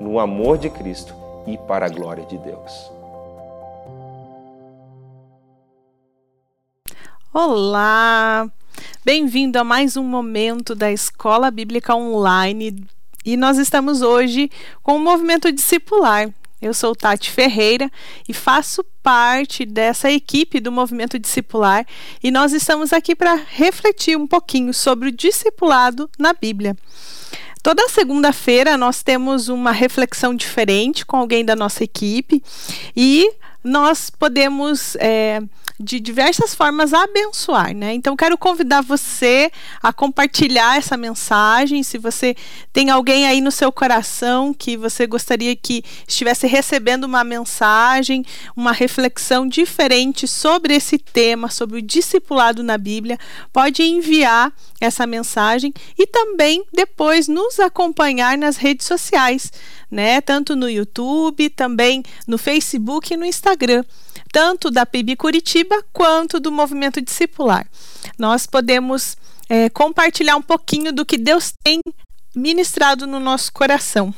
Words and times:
no 0.00 0.18
amor 0.18 0.58
de 0.58 0.70
Cristo 0.70 1.14
e 1.46 1.56
para 1.58 1.86
a 1.86 1.88
glória 1.88 2.24
de 2.24 2.38
Deus. 2.38 2.90
Olá! 7.32 8.48
Bem-vindo 9.04 9.58
a 9.58 9.64
mais 9.64 9.96
um 9.96 10.04
momento 10.04 10.74
da 10.74 10.92
Escola 10.92 11.50
Bíblica 11.50 11.94
Online 11.94 12.84
e 13.24 13.36
nós 13.36 13.58
estamos 13.58 14.02
hoje 14.02 14.50
com 14.82 14.96
o 14.96 15.00
movimento 15.00 15.50
discipular. 15.50 16.28
Eu 16.60 16.74
sou 16.74 16.94
Tati 16.94 17.30
Ferreira 17.30 17.90
e 18.28 18.34
faço 18.34 18.84
parte 19.02 19.64
dessa 19.64 20.10
equipe 20.10 20.58
do 20.58 20.72
movimento 20.72 21.18
discipular 21.18 21.86
e 22.22 22.30
nós 22.30 22.52
estamos 22.52 22.92
aqui 22.92 23.14
para 23.14 23.34
refletir 23.34 24.16
um 24.16 24.26
pouquinho 24.26 24.74
sobre 24.74 25.08
o 25.08 25.12
discipulado 25.12 26.10
na 26.18 26.32
Bíblia. 26.32 26.76
Toda 27.68 27.86
segunda-feira 27.90 28.78
nós 28.78 29.02
temos 29.02 29.50
uma 29.50 29.72
reflexão 29.72 30.34
diferente 30.34 31.04
com 31.04 31.18
alguém 31.18 31.44
da 31.44 31.54
nossa 31.54 31.84
equipe 31.84 32.42
e 32.96 33.30
nós 33.62 34.08
podemos 34.08 34.96
é, 34.96 35.42
de 35.78 36.00
diversas 36.00 36.54
formas 36.54 36.92
abençoar, 36.92 37.74
né? 37.74 37.94
Então 37.94 38.16
quero 38.16 38.36
convidar 38.36 38.80
você 38.80 39.50
a 39.80 39.92
compartilhar 39.92 40.76
essa 40.76 40.96
mensagem. 40.96 41.82
Se 41.82 41.98
você 41.98 42.34
tem 42.72 42.90
alguém 42.90 43.26
aí 43.26 43.40
no 43.40 43.52
seu 43.52 43.70
coração 43.70 44.52
que 44.52 44.76
você 44.76 45.06
gostaria 45.06 45.54
que 45.54 45.84
estivesse 46.06 46.46
recebendo 46.46 47.04
uma 47.04 47.22
mensagem, 47.22 48.24
uma 48.56 48.72
reflexão 48.72 49.46
diferente 49.46 50.26
sobre 50.26 50.74
esse 50.74 50.98
tema, 50.98 51.48
sobre 51.48 51.78
o 51.78 51.82
discipulado 51.82 52.62
na 52.62 52.76
Bíblia, 52.76 53.18
pode 53.52 53.82
enviar 53.82 54.52
essa 54.80 55.06
mensagem 55.06 55.72
e 55.96 56.06
também 56.06 56.64
depois 56.72 57.28
nos 57.28 57.60
acompanhar 57.60 58.36
nas 58.36 58.56
redes 58.56 58.86
sociais, 58.86 59.52
né? 59.88 60.20
Tanto 60.20 60.56
no 60.56 60.68
YouTube, 60.68 61.48
também 61.50 62.02
no 62.26 62.36
Facebook 62.36 63.14
e 63.14 63.16
no 63.16 63.24
Instagram 63.24 63.84
tanto 64.32 64.70
da 64.70 64.86
PIB 64.86 65.16
Curitiba 65.16 65.84
quanto 65.92 66.38
do 66.40 66.52
movimento 66.52 67.00
discipular. 67.00 67.66
Nós 68.18 68.46
podemos 68.46 69.16
é, 69.48 69.68
compartilhar 69.70 70.36
um 70.36 70.42
pouquinho 70.42 70.92
do 70.92 71.04
que 71.04 71.16
Deus 71.16 71.52
tem 71.62 71.80
ministrado 72.34 73.06
no 73.06 73.18
nosso 73.18 73.52
coração. 73.52 74.14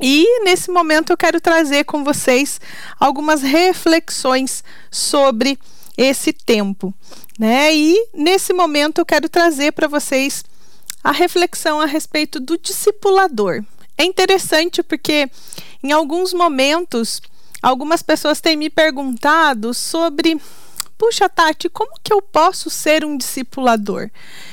E 0.00 0.42
nesse 0.44 0.70
momento 0.70 1.10
eu 1.10 1.16
quero 1.16 1.40
trazer 1.40 1.84
com 1.84 2.02
vocês 2.02 2.60
algumas 2.98 3.42
reflexões 3.42 4.64
sobre 4.90 5.58
esse 5.96 6.32
tempo, 6.32 6.92
né? 7.38 7.74
E 7.74 8.08
nesse 8.12 8.52
momento 8.52 8.98
eu 8.98 9.06
quero 9.06 9.28
trazer 9.28 9.72
para 9.72 9.86
vocês 9.86 10.44
a 11.02 11.12
reflexão 11.12 11.80
a 11.80 11.86
respeito 11.86 12.40
do 12.40 12.58
discipulador. 12.58 13.62
É 13.96 14.04
interessante 14.04 14.82
porque 14.82 15.30
em 15.82 15.92
alguns 15.92 16.32
momentos 16.32 17.22
Algumas 17.64 18.02
pessoas 18.02 18.42
têm 18.42 18.58
me 18.58 18.68
perguntado 18.68 19.72
sobre 19.72 20.38
puxa, 20.98 21.30
Tati, 21.30 21.70
como 21.70 21.98
que 22.02 22.12
eu 22.12 22.20
posso 22.20 22.68
ser 22.68 23.06
um 23.06 23.16
discipulador? 23.16 24.10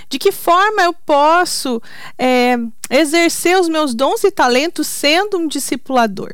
De 0.10 0.18
que 0.18 0.32
forma 0.32 0.82
eu 0.84 0.94
posso 0.94 1.82
é, 2.18 2.56
exercer 2.90 3.60
os 3.60 3.68
meus 3.68 3.94
dons 3.94 4.24
e 4.24 4.32
talentos 4.32 4.88
sendo 4.88 5.38
um 5.38 5.46
discipulador? 5.46 6.34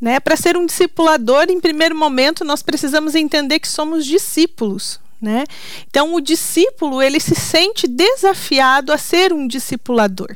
Né? 0.00 0.18
Para 0.18 0.34
ser 0.34 0.56
um 0.56 0.66
discipulador, 0.66 1.46
em 1.48 1.60
primeiro 1.60 1.94
momento, 1.94 2.44
nós 2.44 2.60
precisamos 2.60 3.14
entender 3.14 3.60
que 3.60 3.68
somos 3.68 4.04
discípulos. 4.04 4.98
Né? 5.22 5.44
Então, 5.88 6.12
o 6.12 6.20
discípulo 6.20 7.00
ele 7.00 7.20
se 7.20 7.36
sente 7.36 7.86
desafiado 7.86 8.92
a 8.92 8.98
ser 8.98 9.32
um 9.32 9.46
discipulador. 9.46 10.34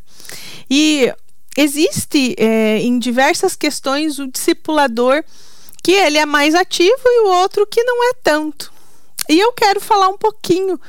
E 0.71 1.13
existe 1.57 2.37
é, 2.39 2.79
em 2.79 2.97
diversas 2.97 3.57
questões 3.57 4.21
o 4.21 4.29
discipulador 4.29 5.25
que 5.85 5.93
ele 5.93 6.17
é 6.17 6.25
mais 6.25 6.55
ativo 6.55 7.03
e 7.05 7.21
o 7.21 7.29
outro 7.29 7.67
que 7.67 7.85
não 7.85 8.11
é 8.11 8.15
tanto. 8.23 8.73
E 9.29 9.39
eu 9.39 9.53
quero 9.53 9.83
falar 9.83 10.09
um 10.09 10.17
pouquinho 10.17 10.81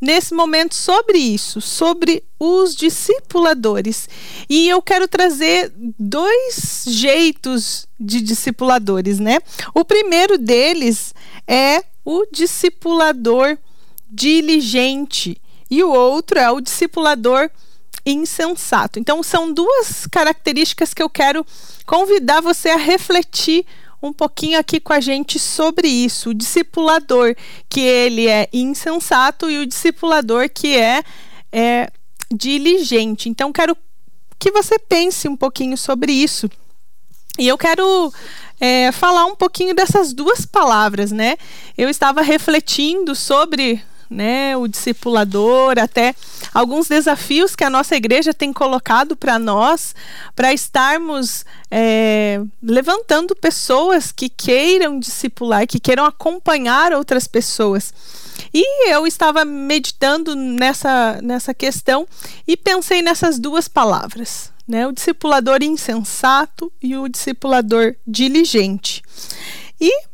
nesse 0.00 0.34
momento 0.34 0.74
sobre 0.74 1.18
isso, 1.18 1.60
sobre 1.60 2.24
os 2.38 2.74
discipuladores. 2.74 4.08
E 4.48 4.68
eu 4.68 4.82
quero 4.82 5.06
trazer 5.06 5.72
dois 5.96 6.84
jeitos 6.86 7.86
de 7.98 8.20
discipuladores, 8.20 9.20
né? 9.20 9.38
O 9.72 9.84
primeiro 9.84 10.36
deles 10.36 11.14
é 11.46 11.84
o 12.04 12.26
discipulador 12.26 13.56
diligente 14.10 15.40
e 15.70 15.84
o 15.84 15.92
outro 15.92 16.40
é 16.40 16.50
o 16.50 16.60
discipulador 16.60 17.48
insensato. 18.04 18.98
Então 18.98 19.22
são 19.22 19.52
duas 19.52 20.08
características 20.10 20.92
que 20.92 21.02
eu 21.02 21.08
quero 21.08 21.46
convidar 21.86 22.40
você 22.40 22.70
a 22.70 22.76
refletir 22.76 23.64
um 24.02 24.12
pouquinho 24.12 24.58
aqui 24.58 24.80
com 24.80 24.92
a 24.92 25.00
gente 25.00 25.38
sobre 25.38 25.88
isso. 25.88 26.30
O 26.30 26.34
discipulador, 26.34 27.34
que 27.68 27.80
ele 27.80 28.28
é 28.28 28.48
insensato, 28.52 29.50
e 29.50 29.58
o 29.58 29.66
discipulador, 29.66 30.48
que 30.48 30.76
é, 30.76 31.02
é 31.52 31.88
diligente. 32.32 33.28
Então, 33.28 33.52
quero 33.52 33.76
que 34.38 34.50
você 34.50 34.78
pense 34.78 35.28
um 35.28 35.36
pouquinho 35.36 35.76
sobre 35.76 36.12
isso. 36.12 36.50
E 37.38 37.46
eu 37.46 37.58
quero 37.58 38.12
é, 38.58 38.90
falar 38.92 39.26
um 39.26 39.36
pouquinho 39.36 39.74
dessas 39.74 40.12
duas 40.12 40.44
palavras, 40.44 41.12
né? 41.12 41.36
Eu 41.76 41.88
estava 41.88 42.22
refletindo 42.22 43.14
sobre 43.14 43.82
né, 44.10 44.56
o 44.56 44.66
discipulador, 44.66 45.78
até 45.78 46.16
alguns 46.52 46.88
desafios 46.88 47.54
que 47.54 47.62
a 47.62 47.70
nossa 47.70 47.94
igreja 47.94 48.34
tem 48.34 48.52
colocado 48.52 49.16
para 49.16 49.38
nós, 49.38 49.94
para 50.34 50.52
estarmos 50.52 51.44
é, 51.70 52.42
levantando 52.60 53.36
pessoas 53.36 54.10
que 54.10 54.28
queiram 54.28 54.98
discipular, 54.98 55.64
que 55.66 55.78
queiram 55.78 56.04
acompanhar 56.04 56.92
outras 56.92 57.28
pessoas. 57.28 57.94
E 58.52 58.90
eu 58.92 59.06
estava 59.06 59.44
meditando 59.44 60.34
nessa, 60.34 61.20
nessa 61.22 61.54
questão 61.54 62.06
e 62.48 62.56
pensei 62.56 63.02
nessas 63.02 63.38
duas 63.38 63.68
palavras, 63.68 64.50
né? 64.66 64.86
O 64.86 64.92
discipulador 64.92 65.62
insensato 65.62 66.72
e 66.82 66.96
o 66.96 67.08
discipulador 67.08 67.94
diligente. 68.04 69.02
E 69.80 70.09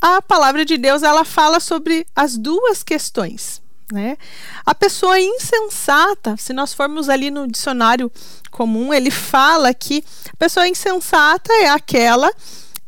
a 0.00 0.22
palavra 0.22 0.64
de 0.64 0.76
Deus 0.76 1.02
ela 1.02 1.24
fala 1.24 1.60
sobre 1.60 2.06
as 2.14 2.36
duas 2.36 2.82
questões. 2.82 3.60
Né? 3.92 4.18
A 4.66 4.74
pessoa 4.74 5.18
insensata, 5.18 6.36
se 6.36 6.52
nós 6.52 6.74
formos 6.74 7.08
ali 7.08 7.30
no 7.30 7.46
dicionário 7.46 8.12
comum, 8.50 8.92
ele 8.92 9.10
fala 9.10 9.72
que 9.72 10.04
a 10.32 10.36
pessoa 10.36 10.68
insensata 10.68 11.52
é 11.54 11.68
aquela 11.68 12.30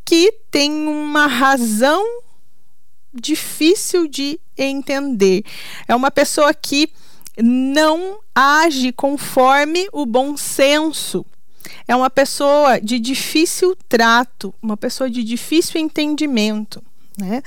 que 0.04 0.32
tem 0.50 0.70
uma 0.70 1.26
razão 1.26 2.04
difícil 3.12 4.06
de 4.06 4.38
entender. 4.56 5.42
É 5.88 5.94
uma 5.94 6.10
pessoa 6.10 6.52
que 6.52 6.92
não 7.42 8.18
age 8.34 8.92
conforme 8.92 9.88
o 9.92 10.04
bom 10.04 10.36
senso. 10.36 11.24
É 11.88 11.96
uma 11.96 12.10
pessoa 12.10 12.80
de 12.80 12.98
difícil 12.98 13.76
trato, 13.88 14.54
uma 14.62 14.76
pessoa 14.76 15.08
de 15.08 15.24
difícil 15.24 15.80
entendimento. 15.80 16.82
Né? 17.20 17.42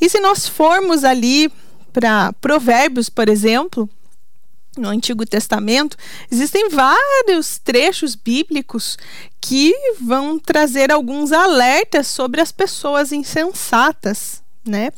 E 0.00 0.08
se 0.08 0.18
nós 0.20 0.48
formos 0.48 1.04
ali 1.04 1.52
para 1.92 2.32
Provérbios, 2.34 3.08
por 3.08 3.28
exemplo, 3.28 3.88
no 4.76 4.88
Antigo 4.88 5.26
Testamento, 5.26 5.96
existem 6.30 6.70
vários 6.70 7.58
trechos 7.58 8.14
bíblicos 8.14 8.96
que 9.40 9.74
vão 10.00 10.38
trazer 10.38 10.90
alguns 10.90 11.30
alertas 11.30 12.06
sobre 12.06 12.40
as 12.40 12.50
pessoas 12.50 13.12
insensatas. 13.12 14.40
Né? 14.64 14.92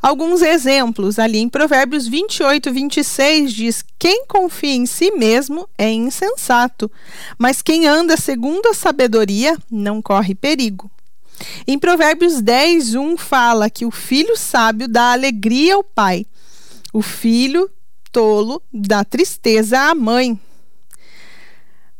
Alguns 0.00 0.42
exemplos 0.42 1.18
ali 1.18 1.38
em 1.38 1.48
Provérbios 1.48 2.06
28, 2.06 2.72
26 2.72 3.52
diz: 3.52 3.84
Quem 3.98 4.24
confia 4.26 4.74
em 4.74 4.86
si 4.86 5.10
mesmo 5.10 5.68
é 5.76 5.90
insensato, 5.90 6.90
mas 7.36 7.60
quem 7.60 7.86
anda 7.86 8.16
segundo 8.16 8.68
a 8.68 8.74
sabedoria 8.74 9.58
não 9.68 10.00
corre 10.00 10.36
perigo. 10.36 10.88
Em 11.66 11.78
Provérbios 11.78 12.40
10, 12.40 12.94
1 12.94 13.16
fala 13.16 13.70
que 13.70 13.84
o 13.84 13.90
filho 13.90 14.36
sábio 14.36 14.88
dá 14.88 15.12
alegria 15.12 15.74
ao 15.74 15.84
pai, 15.84 16.26
o 16.92 17.02
filho 17.02 17.70
tolo 18.10 18.62
dá 18.72 19.04
tristeza 19.04 19.78
à 19.78 19.94
mãe. 19.94 20.38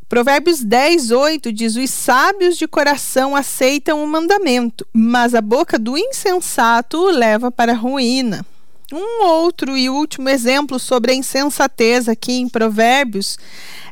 Provérbios 0.08 0.62
10, 0.64 1.10
8 1.10 1.52
diz: 1.52 1.76
Os 1.76 1.90
sábios 1.90 2.56
de 2.56 2.66
coração 2.66 3.36
aceitam 3.36 4.02
o 4.02 4.06
mandamento, 4.06 4.86
mas 4.92 5.34
a 5.34 5.40
boca 5.42 5.78
do 5.78 5.98
insensato 5.98 6.96
o 6.96 7.10
leva 7.10 7.50
para 7.50 7.72
a 7.72 7.76
ruína. 7.76 8.44
Um 8.90 9.22
outro 9.26 9.76
e 9.76 9.90
último 9.90 10.30
exemplo 10.30 10.78
sobre 10.78 11.12
a 11.12 11.14
insensatez 11.14 12.08
aqui 12.08 12.32
em 12.32 12.48
Provérbios 12.48 13.36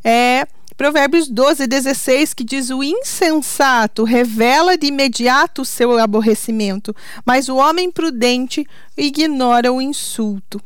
é 0.03 0.47
Provérbios 0.77 1.29
12, 1.29 1.67
16, 1.67 2.35
que 2.35 2.45
diz: 2.45 2.69
O 2.69 2.83
insensato 2.83 4.05
revela 4.05 4.77
de 4.77 4.89
imediato 4.89 5.63
o 5.63 5.65
seu 5.65 5.99
aborrecimento, 5.99 6.95
mas 7.25 7.49
o 7.49 7.57
homem 7.57 7.91
prudente 7.91 8.67
ignora 8.97 9.73
o 9.73 9.81
insulto. 9.81 10.61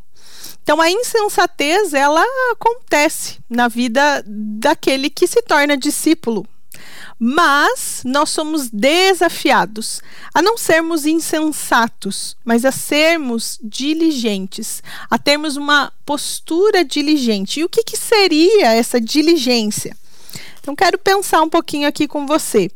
Então 0.63 0.81
a 0.81 0.91
insensatez 0.91 1.95
ela 1.95 2.25
acontece 2.53 3.39
na 3.49 3.69
vida 3.69 4.23
daquele 4.27 5.11
que 5.11 5.27
se 5.27 5.43
torna 5.43 5.77
discípulo. 5.77 6.47
Mas 7.19 8.03
nós 8.05 8.31
somos 8.31 8.71
desafiados 8.71 10.01
a 10.33 10.41
não 10.41 10.57
sermos 10.57 11.05
insensatos, 11.05 12.35
mas 12.45 12.65
a 12.65 12.73
sermos 12.73 13.59
diligentes, 13.63 14.83
a 15.11 15.19
termos 15.19 15.57
uma 15.57 15.93
postura 16.07 16.83
diligente. 16.83 17.61
E 17.61 17.65
o 17.65 17.69
que, 17.69 17.85
que 17.85 17.97
seria 17.97 18.73
essa 18.73 18.99
diligência? 18.99 19.95
Então, 20.71 20.77
quero 20.77 20.99
pensar 20.99 21.43
um 21.43 21.49
pouquinho 21.49 21.89
aqui 21.89 22.07
com 22.07 22.29
você. 22.29 22.71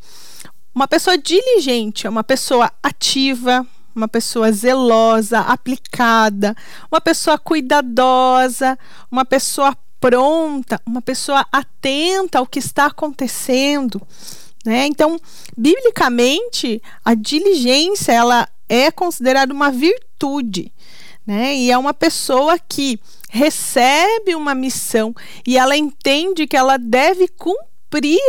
Uma 0.75 0.89
pessoa 0.89 1.17
diligente 1.17 2.09
é 2.09 2.11
uma 2.11 2.25
pessoa 2.25 2.69
ativa, 2.83 3.65
uma 3.95 4.09
pessoa 4.09 4.51
zelosa, 4.51 5.39
aplicada, 5.39 6.57
uma 6.91 7.01
pessoa 7.01 7.39
cuidadosa, 7.39 8.77
uma 9.09 9.25
pessoa 9.25 9.77
pronta, 10.01 10.83
uma 10.85 11.01
pessoa 11.01 11.47
atenta 11.53 12.41
ao 12.41 12.47
que 12.49 12.59
está 12.59 12.87
acontecendo. 12.87 14.03
Né? 14.67 14.87
Então, 14.87 15.17
biblicamente, 15.57 16.83
a 17.05 17.15
diligência 17.15 18.11
ela 18.11 18.49
é 18.69 18.91
considerada 18.91 19.55
uma 19.55 19.71
virtude. 19.71 20.73
Né? 21.25 21.55
E 21.55 21.71
é 21.71 21.79
uma 21.79 21.95
pessoa 21.95 22.59
que 22.59 22.99
recebe 23.31 24.35
uma 24.35 24.53
missão 24.53 25.15
e 25.47 25.57
ela 25.57 25.77
entende 25.77 26.45
que 26.49 26.57
ela 26.57 26.77
deve 26.77 27.29
cumprir 27.29 27.74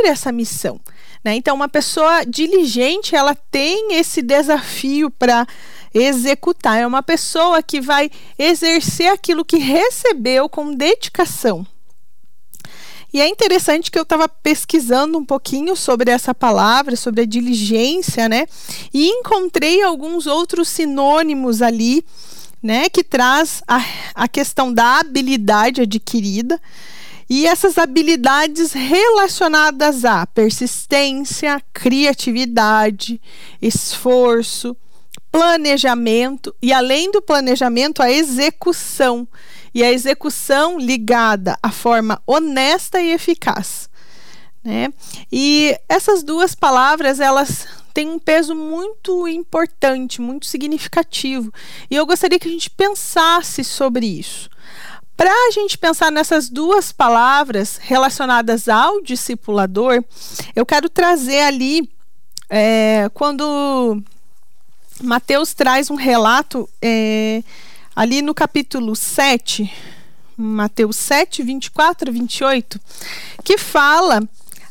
essa 0.06 0.32
missão. 0.32 0.80
Né? 1.24 1.36
Então, 1.36 1.56
uma 1.56 1.68
pessoa 1.68 2.24
diligente, 2.24 3.16
ela 3.16 3.34
tem 3.34 3.94
esse 3.96 4.22
desafio 4.22 5.10
para 5.10 5.48
executar. 5.94 6.80
É 6.80 6.86
uma 6.86 7.02
pessoa 7.02 7.64
que 7.64 7.82
vai 7.82 8.12
exercer 8.38 9.12
aquilo 9.12 9.46
que 9.46 9.58
recebeu 9.58 10.48
com 10.48 10.74
dedicação. 10.74 11.66
E 13.14 13.22
é 13.22 13.30
interessante 13.30 13.90
que 13.90 13.98
eu 13.98 14.04
estava 14.04 14.28
pesquisando 14.28 15.18
um 15.18 15.24
pouquinho 15.24 15.74
sobre 15.74 16.12
essa 16.12 16.36
palavra, 16.36 16.98
sobre 16.98 17.22
a 17.22 17.26
diligência, 17.26 18.28
né? 18.28 18.46
E 18.94 19.08
encontrei 19.08 19.82
alguns 19.82 20.28
outros 20.28 20.68
sinônimos 20.68 21.62
ali, 21.62 22.06
né? 22.62 22.90
Que 22.90 23.06
traz 23.06 23.64
a, 23.66 23.82
a 24.14 24.28
questão 24.28 24.74
da 24.74 25.00
habilidade 25.00 25.82
adquirida 25.82 26.60
e 27.30 27.48
essas 27.48 27.78
habilidades 27.78 28.72
relacionadas 28.72 30.06
à 30.06 30.26
persistência, 30.28 31.62
criatividade, 31.74 33.20
esforço, 33.62 34.78
planejamento 35.32 36.56
e, 36.62 36.72
além 36.72 37.12
do 37.12 37.22
planejamento, 37.22 38.02
a 38.02 38.12
execução. 38.12 39.28
E 39.74 39.84
a 39.84 39.92
execução 39.92 40.80
ligada 40.80 41.58
à 41.62 41.70
forma 41.70 42.22
honesta 42.26 43.02
e 43.02 43.12
eficaz. 43.12 43.90
Né? 44.64 44.94
E 45.30 45.78
essas 45.90 46.24
duas 46.24 46.56
palavras, 46.56 47.20
elas 47.20 47.68
têm 47.94 48.10
um 48.10 48.20
peso 48.20 48.56
muito 48.56 49.28
importante, 49.28 50.22
muito 50.22 50.46
significativo. 50.46 51.52
E 51.90 51.96
eu 51.96 52.06
gostaria 52.06 52.40
que 52.40 52.48
a 52.48 52.52
gente 52.52 52.70
pensasse 52.70 53.64
sobre 53.64 54.06
isso. 54.06 54.50
Para 55.18 55.32
a 55.32 55.52
gente 55.52 55.78
pensar 55.78 56.12
nessas 56.12 56.50
duas 56.50 56.92
palavras 56.92 57.78
relacionadas 57.82 58.68
ao 58.68 59.02
discipulador, 59.02 60.04
eu 60.54 60.66
quero 60.66 60.90
trazer 60.90 61.40
ali 61.42 61.90
é, 62.50 63.10
quando 63.14 64.02
Mateus 65.02 65.54
traz 65.54 65.90
um 65.90 65.96
relato 65.96 66.70
é, 66.82 67.42
ali 67.96 68.22
no 68.22 68.34
capítulo 68.34 68.94
7, 68.94 69.72
Mateus 70.36 70.98
7, 70.98 71.44
24 71.44 72.10
a 72.10 72.14
28, 72.14 72.80
que 73.44 73.58
fala 73.58 74.22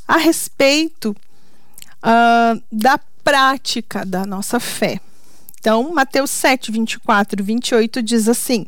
a 0.07 0.19
respeito 0.19 1.17
uh, 2.03 2.63
da 2.71 2.99
prática 3.23 4.05
da 4.05 4.27
nossa 4.27 4.61
fé. 4.61 5.01
Então, 5.65 5.95
Mateus 5.95 6.31
7, 6.31 6.71
24 6.71 7.41
e 7.41 7.43
28 7.43 8.03
diz 8.03 8.29
assim: 8.29 8.67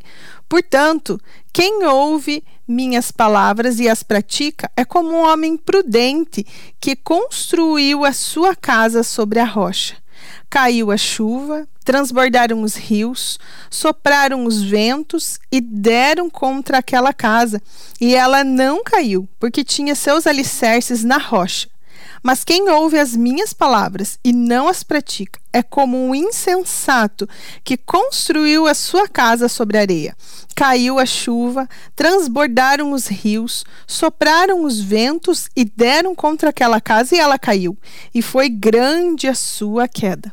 Portanto, 0.49 1.21
quem 1.53 1.85
ouve 1.85 2.43
minhas 2.67 3.11
palavras 3.11 3.79
e 3.79 3.87
as 3.87 4.01
pratica 4.01 4.67
é 4.75 4.83
como 4.83 5.11
um 5.11 5.21
homem 5.21 5.57
prudente 5.57 6.43
que 6.81 6.95
construiu 6.95 8.03
a 8.03 8.11
sua 8.11 8.55
casa 8.55 9.03
sobre 9.03 9.37
a 9.37 9.45
rocha. 9.45 9.95
Caiu 10.49 10.89
a 10.89 10.97
chuva, 10.97 11.67
transbordaram 11.85 12.63
os 12.63 12.75
rios, 12.75 13.37
sopraram 13.69 14.45
os 14.45 14.63
ventos 14.63 15.39
e 15.51 15.61
deram 15.61 16.31
contra 16.31 16.79
aquela 16.79 17.13
casa, 17.13 17.61
e 18.01 18.15
ela 18.15 18.43
não 18.43 18.83
caiu, 18.83 19.29
porque 19.39 19.63
tinha 19.63 19.93
seus 19.93 20.25
alicerces 20.25 21.03
na 21.03 21.19
rocha. 21.19 21.69
Mas 22.27 22.43
quem 22.43 22.69
ouve 22.69 22.99
as 22.99 23.15
minhas 23.15 23.53
palavras 23.53 24.19
e 24.21 24.33
não 24.33 24.67
as 24.67 24.83
pratica 24.83 25.39
é 25.53 25.63
como 25.63 25.95
um 25.95 26.13
insensato 26.13 27.25
que 27.63 27.77
construiu 27.77 28.67
a 28.67 28.73
sua 28.73 29.07
casa 29.07 29.47
sobre 29.47 29.77
areia. 29.77 30.13
Caiu 30.53 30.99
a 30.99 31.05
chuva, 31.05 31.69
transbordaram 31.95 32.91
os 32.91 33.07
rios, 33.07 33.63
sopraram 33.87 34.65
os 34.65 34.77
ventos 34.77 35.47
e 35.55 35.63
deram 35.63 36.13
contra 36.13 36.49
aquela 36.49 36.81
casa 36.81 37.15
e 37.15 37.17
ela 37.17 37.39
caiu. 37.39 37.77
E 38.13 38.21
foi 38.21 38.49
grande 38.49 39.29
a 39.29 39.33
sua 39.33 39.87
queda. 39.87 40.29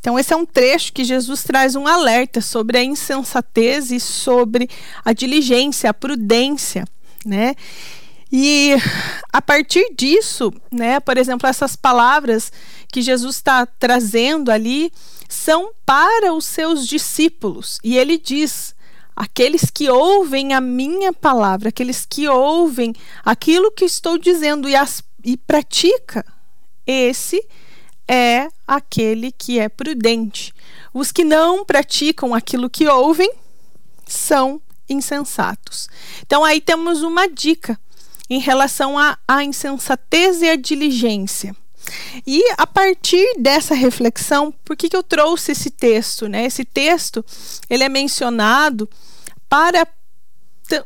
Então, 0.00 0.18
esse 0.18 0.32
é 0.32 0.36
um 0.36 0.46
trecho 0.46 0.94
que 0.94 1.04
Jesus 1.04 1.42
traz 1.42 1.76
um 1.76 1.86
alerta 1.86 2.40
sobre 2.40 2.78
a 2.78 2.82
insensatez 2.82 3.90
e 3.90 4.00
sobre 4.00 4.70
a 5.04 5.12
diligência, 5.12 5.90
a 5.90 5.94
prudência, 5.94 6.86
né? 7.26 7.56
E 8.32 8.74
a 9.30 9.42
partir 9.42 9.94
disso, 9.94 10.50
né, 10.70 10.98
por 11.00 11.18
exemplo, 11.18 11.46
essas 11.46 11.76
palavras 11.76 12.50
que 12.90 13.02
Jesus 13.02 13.36
está 13.36 13.66
trazendo 13.66 14.50
ali 14.50 14.90
são 15.28 15.72
para 15.84 16.32
os 16.32 16.46
seus 16.46 16.88
discípulos. 16.88 17.78
E 17.84 17.98
ele 17.98 18.16
diz: 18.16 18.74
aqueles 19.14 19.70
que 19.70 19.90
ouvem 19.90 20.54
a 20.54 20.62
minha 20.62 21.12
palavra, 21.12 21.68
aqueles 21.68 22.06
que 22.06 22.26
ouvem 22.26 22.94
aquilo 23.22 23.70
que 23.70 23.84
estou 23.84 24.16
dizendo 24.16 24.66
e, 24.66 24.74
as, 24.74 25.04
e 25.22 25.36
pratica, 25.36 26.24
esse 26.86 27.46
é 28.08 28.48
aquele 28.66 29.30
que 29.30 29.58
é 29.58 29.68
prudente. 29.68 30.54
Os 30.94 31.12
que 31.12 31.22
não 31.22 31.66
praticam 31.66 32.34
aquilo 32.34 32.70
que 32.70 32.88
ouvem 32.88 33.30
são 34.06 34.60
insensatos. 34.88 35.88
Então 36.22 36.42
aí 36.42 36.60
temos 36.60 37.02
uma 37.02 37.28
dica 37.28 37.78
em 38.34 38.38
relação 38.38 38.96
à, 38.98 39.16
insensatez 39.44 40.42
e 40.42 40.48
à 40.48 40.56
diligência. 40.56 41.54
E 42.26 42.42
a 42.56 42.66
partir 42.66 43.26
dessa 43.38 43.74
reflexão, 43.74 44.52
por 44.64 44.76
que, 44.76 44.88
que 44.88 44.96
eu 44.96 45.02
trouxe 45.02 45.52
esse 45.52 45.70
texto? 45.70 46.28
Né? 46.28 46.44
Esse 46.44 46.64
texto 46.64 47.24
ele 47.68 47.84
é 47.84 47.88
mencionado 47.88 48.88
para 49.48 49.86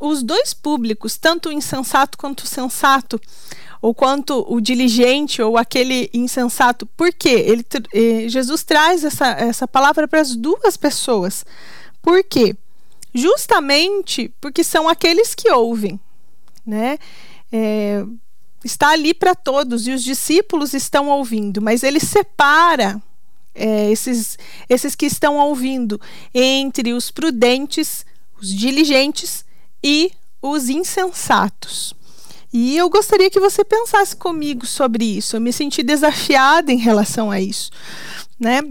os 0.00 0.23
dois 0.23 0.53
públicos, 0.53 1.17
tanto 1.17 1.49
o 1.49 1.53
insensato 1.53 2.19
quanto 2.19 2.41
o 2.41 2.47
sensato, 2.47 3.21
ou 3.81 3.95
quanto 3.95 4.45
o 4.49 4.61
diligente 4.61 5.41
ou 5.41 5.57
aquele 5.57 6.11
insensato. 6.12 6.87
Por 6.87 7.12
quê? 7.12 7.45
Ele, 7.47 7.65
eh, 7.93 8.29
Jesus 8.29 8.65
traz 8.65 9.05
essa, 9.05 9.26
essa 9.29 9.69
palavra 9.69 10.09
para 10.09 10.21
as 10.21 10.35
duas 10.35 10.76
pessoas. 10.76 11.45
Por 12.03 12.25
quê? 12.25 12.57
justamente 13.17 14.31
porque 14.41 14.62
são 14.62 14.88
aqueles 14.88 15.35
que 15.35 15.50
ouvem, 15.50 15.99
né? 16.65 16.99
É, 17.53 18.05
está 18.65 18.91
ali 18.91 19.15
para 19.15 19.35
todos 19.35 19.87
e 19.87 19.93
os 19.93 20.03
discípulos 20.03 20.75
estão 20.75 21.09
ouvindo, 21.09 21.62
mas 21.62 21.83
ele 21.83 22.00
separa 22.00 23.00
é, 23.55 23.91
esses, 23.91 24.38
esses 24.69 24.95
que 24.95 25.07
estão 25.07 25.37
ouvindo 25.38 26.00
entre 26.35 26.93
os 26.93 27.11
prudentes, 27.11 28.05
os 28.41 28.53
diligentes 28.53 29.45
e 29.83 30.12
os 30.43 30.69
insensatos. 30.69 31.95
E 32.53 32.76
eu 32.76 32.88
gostaria 32.88 33.31
que 33.31 33.41
você 33.41 33.65
pensasse 33.65 34.15
comigo 34.15 34.67
sobre 34.67 35.05
isso. 35.05 35.37
Eu 35.37 35.41
me 35.41 35.53
senti 35.53 35.83
desafiada 35.83 36.73
em 36.73 36.79
relação 36.79 37.31
a 37.31 37.41
isso, 37.41 37.71
né? 38.38 38.62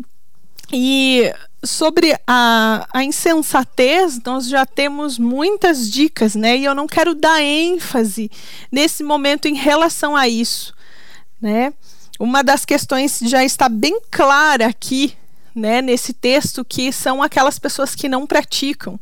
E 0.72 1.32
sobre 1.66 2.18
a, 2.28 2.88
a 2.94 3.04
insensatez, 3.04 4.20
nós 4.24 4.48
já 4.48 4.66
temos 4.66 5.18
muitas 5.18 5.90
dicas, 5.90 6.36
né? 6.36 6.58
E 6.58 6.66
eu 6.66 6.76
não 6.76 6.88
quero 6.88 7.14
dar 7.16 7.42
ênfase 7.42 8.30
nesse 8.72 9.04
momento 9.04 9.48
em 9.48 9.56
relação 9.56 10.16
a 10.16 10.28
isso, 10.28 10.74
né? 11.42 11.74
Uma 12.20 12.44
das 12.44 12.66
questões 12.66 13.20
já 13.24 13.44
está 13.44 13.68
bem 13.68 14.00
clara 14.10 14.68
aqui, 14.68 15.14
né, 15.54 15.82
nesse 15.82 16.14
texto, 16.14 16.64
que 16.64 16.92
são 16.92 17.22
aquelas 17.22 17.60
pessoas 17.60 17.94
que 17.94 18.08
não 18.08 18.26
praticam. 18.26 19.00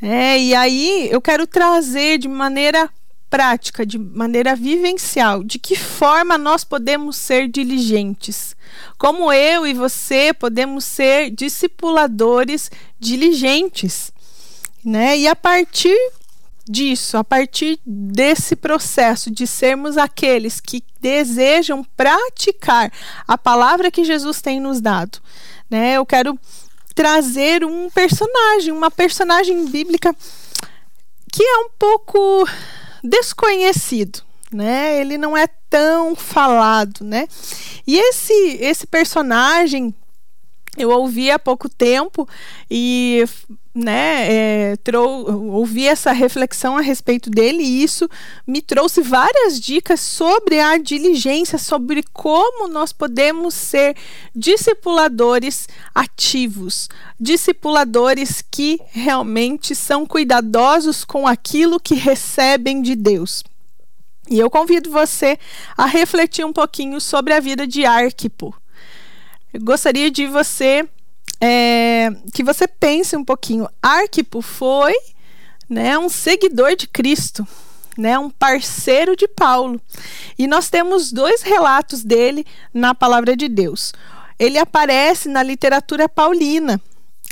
É, 0.00 0.38
e 0.38 0.54
aí 0.54 1.08
eu 1.10 1.20
quero 1.20 1.46
trazer 1.46 2.18
de 2.18 2.28
maneira 2.28 2.88
prática, 3.30 3.84
de 3.84 3.98
maneira 3.98 4.56
vivencial, 4.56 5.42
de 5.44 5.58
que 5.58 5.76
forma 5.76 6.38
nós 6.38 6.64
podemos 6.64 7.16
ser 7.16 7.48
diligentes. 7.48 8.56
Como 8.98 9.32
eu 9.32 9.66
e 9.66 9.74
você 9.74 10.32
podemos 10.32 10.84
ser 10.84 11.30
discipuladores 11.30 12.70
diligentes, 12.98 14.12
né? 14.84 15.18
E 15.18 15.28
a 15.28 15.36
partir 15.36 15.96
disso, 16.68 17.16
a 17.16 17.24
partir 17.24 17.80
desse 17.84 18.54
processo 18.54 19.30
de 19.30 19.46
sermos 19.46 19.96
aqueles 19.96 20.60
que 20.60 20.84
desejam 21.00 21.82
praticar 21.96 22.92
a 23.26 23.38
palavra 23.38 23.90
que 23.90 24.04
Jesus 24.04 24.42
tem 24.42 24.60
nos 24.60 24.80
dado, 24.80 25.18
né? 25.70 25.94
Eu 25.94 26.04
quero 26.04 26.38
trazer 26.94 27.64
um 27.64 27.88
personagem, 27.88 28.72
uma 28.72 28.90
personagem 28.90 29.66
bíblica 29.66 30.14
que 31.32 31.42
é 31.42 31.58
um 31.58 31.70
pouco 31.78 32.46
desconhecido, 33.02 34.22
né? 34.52 35.00
Ele 35.00 35.18
não 35.18 35.36
é 35.36 35.46
tão 35.68 36.14
falado, 36.16 37.04
né? 37.04 37.26
E 37.86 37.98
esse 37.98 38.32
esse 38.60 38.86
personagem 38.86 39.94
eu 40.76 40.90
ouvi 40.90 41.30
há 41.30 41.38
pouco 41.38 41.68
tempo 41.68 42.28
e 42.70 43.24
né, 43.78 44.26
é, 44.28 44.76
trou 44.78 45.52
ouvi 45.52 45.86
essa 45.86 46.10
reflexão 46.10 46.76
a 46.76 46.80
respeito 46.80 47.30
dele 47.30 47.62
e 47.62 47.84
isso 47.84 48.08
me 48.44 48.60
trouxe 48.60 49.00
várias 49.00 49.60
dicas 49.60 50.00
sobre 50.00 50.58
a 50.58 50.76
diligência, 50.78 51.58
sobre 51.58 52.02
como 52.12 52.66
nós 52.66 52.92
podemos 52.92 53.54
ser 53.54 53.94
discipuladores 54.34 55.68
ativos, 55.94 56.88
discipuladores 57.20 58.42
que 58.50 58.80
realmente 58.90 59.76
são 59.76 60.04
cuidadosos 60.04 61.04
com 61.04 61.24
aquilo 61.24 61.78
que 61.78 61.94
recebem 61.94 62.82
de 62.82 62.96
Deus. 62.96 63.44
E 64.28 64.40
eu 64.40 64.50
convido 64.50 64.90
você 64.90 65.38
a 65.76 65.86
refletir 65.86 66.44
um 66.44 66.52
pouquinho 66.52 67.00
sobre 67.00 67.32
a 67.32 67.38
vida 67.38 67.64
de 67.64 67.86
Arquipo. 67.86 68.52
Eu 69.54 69.60
gostaria 69.60 70.10
de 70.10 70.26
você 70.26 70.86
é, 71.40 72.10
que 72.32 72.42
você 72.42 72.66
pense 72.66 73.16
um 73.16 73.24
pouquinho. 73.24 73.68
Arquipo 73.82 74.42
foi 74.42 74.94
né, 75.68 75.98
um 75.98 76.08
seguidor 76.08 76.74
de 76.76 76.88
Cristo, 76.88 77.46
né, 77.96 78.18
um 78.18 78.30
parceiro 78.30 79.16
de 79.16 79.28
Paulo. 79.28 79.80
E 80.38 80.46
nós 80.46 80.70
temos 80.70 81.12
dois 81.12 81.42
relatos 81.42 82.02
dele 82.02 82.46
na 82.72 82.94
palavra 82.94 83.36
de 83.36 83.48
Deus. 83.48 83.92
Ele 84.38 84.58
aparece 84.58 85.28
na 85.28 85.42
literatura 85.42 86.08
paulina. 86.08 86.80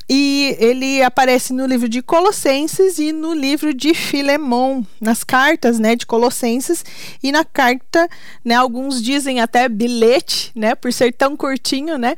E 0.08 0.56
ele 0.60 1.02
aparece 1.02 1.52
no 1.52 1.66
livro 1.66 1.88
de 1.88 2.00
Colossenses 2.00 2.98
e 2.98 3.10
no 3.10 3.34
livro 3.34 3.74
de 3.74 3.92
Filemon, 3.92 4.84
nas 5.00 5.24
cartas, 5.24 5.80
né, 5.80 5.96
de 5.96 6.06
Colossenses 6.06 6.84
e 7.20 7.32
na 7.32 7.44
carta, 7.44 8.08
né, 8.44 8.54
alguns 8.54 9.02
dizem 9.02 9.40
até 9.40 9.68
bilhete, 9.68 10.52
né, 10.54 10.76
por 10.76 10.92
ser 10.92 11.12
tão 11.12 11.36
curtinho, 11.36 11.98
né, 11.98 12.14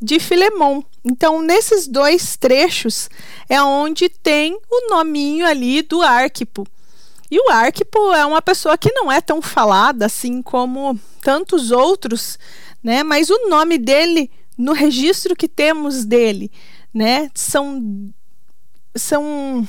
de 0.00 0.20
Filemon. 0.20 0.82
Então, 1.04 1.42
nesses 1.42 1.88
dois 1.88 2.36
trechos 2.36 3.10
é 3.48 3.60
onde 3.60 4.08
tem 4.08 4.56
o 4.70 4.90
nominho 4.90 5.44
ali 5.44 5.82
do 5.82 6.00
Arquipo. 6.00 6.64
E 7.28 7.40
o 7.40 7.50
Arquipo 7.50 8.12
é 8.12 8.24
uma 8.24 8.42
pessoa 8.42 8.76
que 8.78 8.92
não 8.92 9.10
é 9.10 9.20
tão 9.20 9.40
falada 9.40 10.06
assim 10.06 10.42
como 10.42 11.00
tantos 11.22 11.70
outros, 11.70 12.38
né? 12.84 13.02
Mas 13.02 13.30
o 13.30 13.48
nome 13.48 13.78
dele, 13.78 14.30
no 14.58 14.72
registro 14.72 15.34
que 15.34 15.48
temos 15.48 16.04
dele, 16.04 16.52
né, 16.92 17.30
são 17.34 18.12
são 18.94 19.66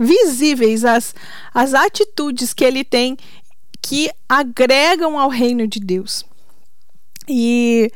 visíveis 0.00 0.84
as, 0.84 1.14
as 1.52 1.74
atitudes 1.74 2.52
que 2.52 2.64
ele 2.64 2.82
tem 2.82 3.16
que 3.80 4.10
agregam 4.28 5.18
ao 5.18 5.28
reino 5.28 5.66
de 5.68 5.78
Deus. 5.78 6.24
E 7.28 7.90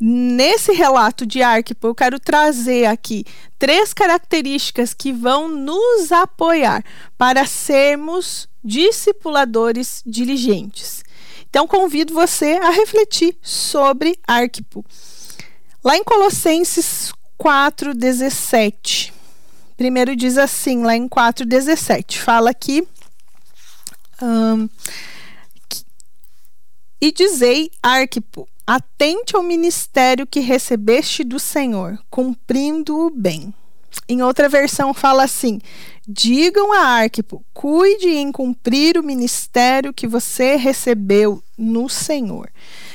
Nesse 0.00 0.72
relato 0.72 1.26
de 1.26 1.42
Arquipo, 1.42 1.88
eu 1.88 1.94
quero 1.94 2.20
trazer 2.20 2.86
aqui 2.86 3.24
três 3.58 3.92
características 3.92 4.94
que 4.94 5.12
vão 5.12 5.48
nos 5.48 6.12
apoiar 6.12 6.84
para 7.16 7.44
sermos 7.44 8.48
discipuladores 8.62 10.00
diligentes. 10.06 11.02
Então, 11.50 11.66
convido 11.66 12.14
você 12.14 12.60
a 12.62 12.70
refletir 12.70 13.36
sobre 13.42 14.16
Arquipo. 14.24 14.84
Lá 15.82 15.96
em 15.96 16.04
Colossenses 16.04 17.12
4,17, 17.40 19.12
primeiro 19.76 20.16
diz 20.16 20.36
assim, 20.36 20.82
lá 20.82 20.96
em 20.96 21.08
4,17, 21.08 22.18
fala 22.18 22.50
aqui. 22.50 22.86
Um, 24.20 24.68
e 27.00 27.12
dizei 27.12 27.70
Arquipo, 27.82 28.48
Atente 28.68 29.34
ao 29.34 29.42
ministério 29.42 30.26
que 30.26 30.40
recebeste 30.40 31.24
do 31.24 31.38
Senhor, 31.38 31.98
cumprindo-o 32.10 33.08
bem. 33.08 33.54
Em 34.08 34.22
outra 34.22 34.48
versão 34.48 34.94
fala 34.94 35.24
assim: 35.24 35.60
Digam 36.06 36.72
a 36.72 36.80
Arquipo, 37.02 37.44
cuide 37.52 38.08
em 38.08 38.32
cumprir 38.32 38.96
o 38.96 39.02
ministério 39.02 39.92
que 39.92 40.06
você 40.06 40.56
recebeu 40.56 41.42
no 41.56 41.88
Senhor. 41.88 42.50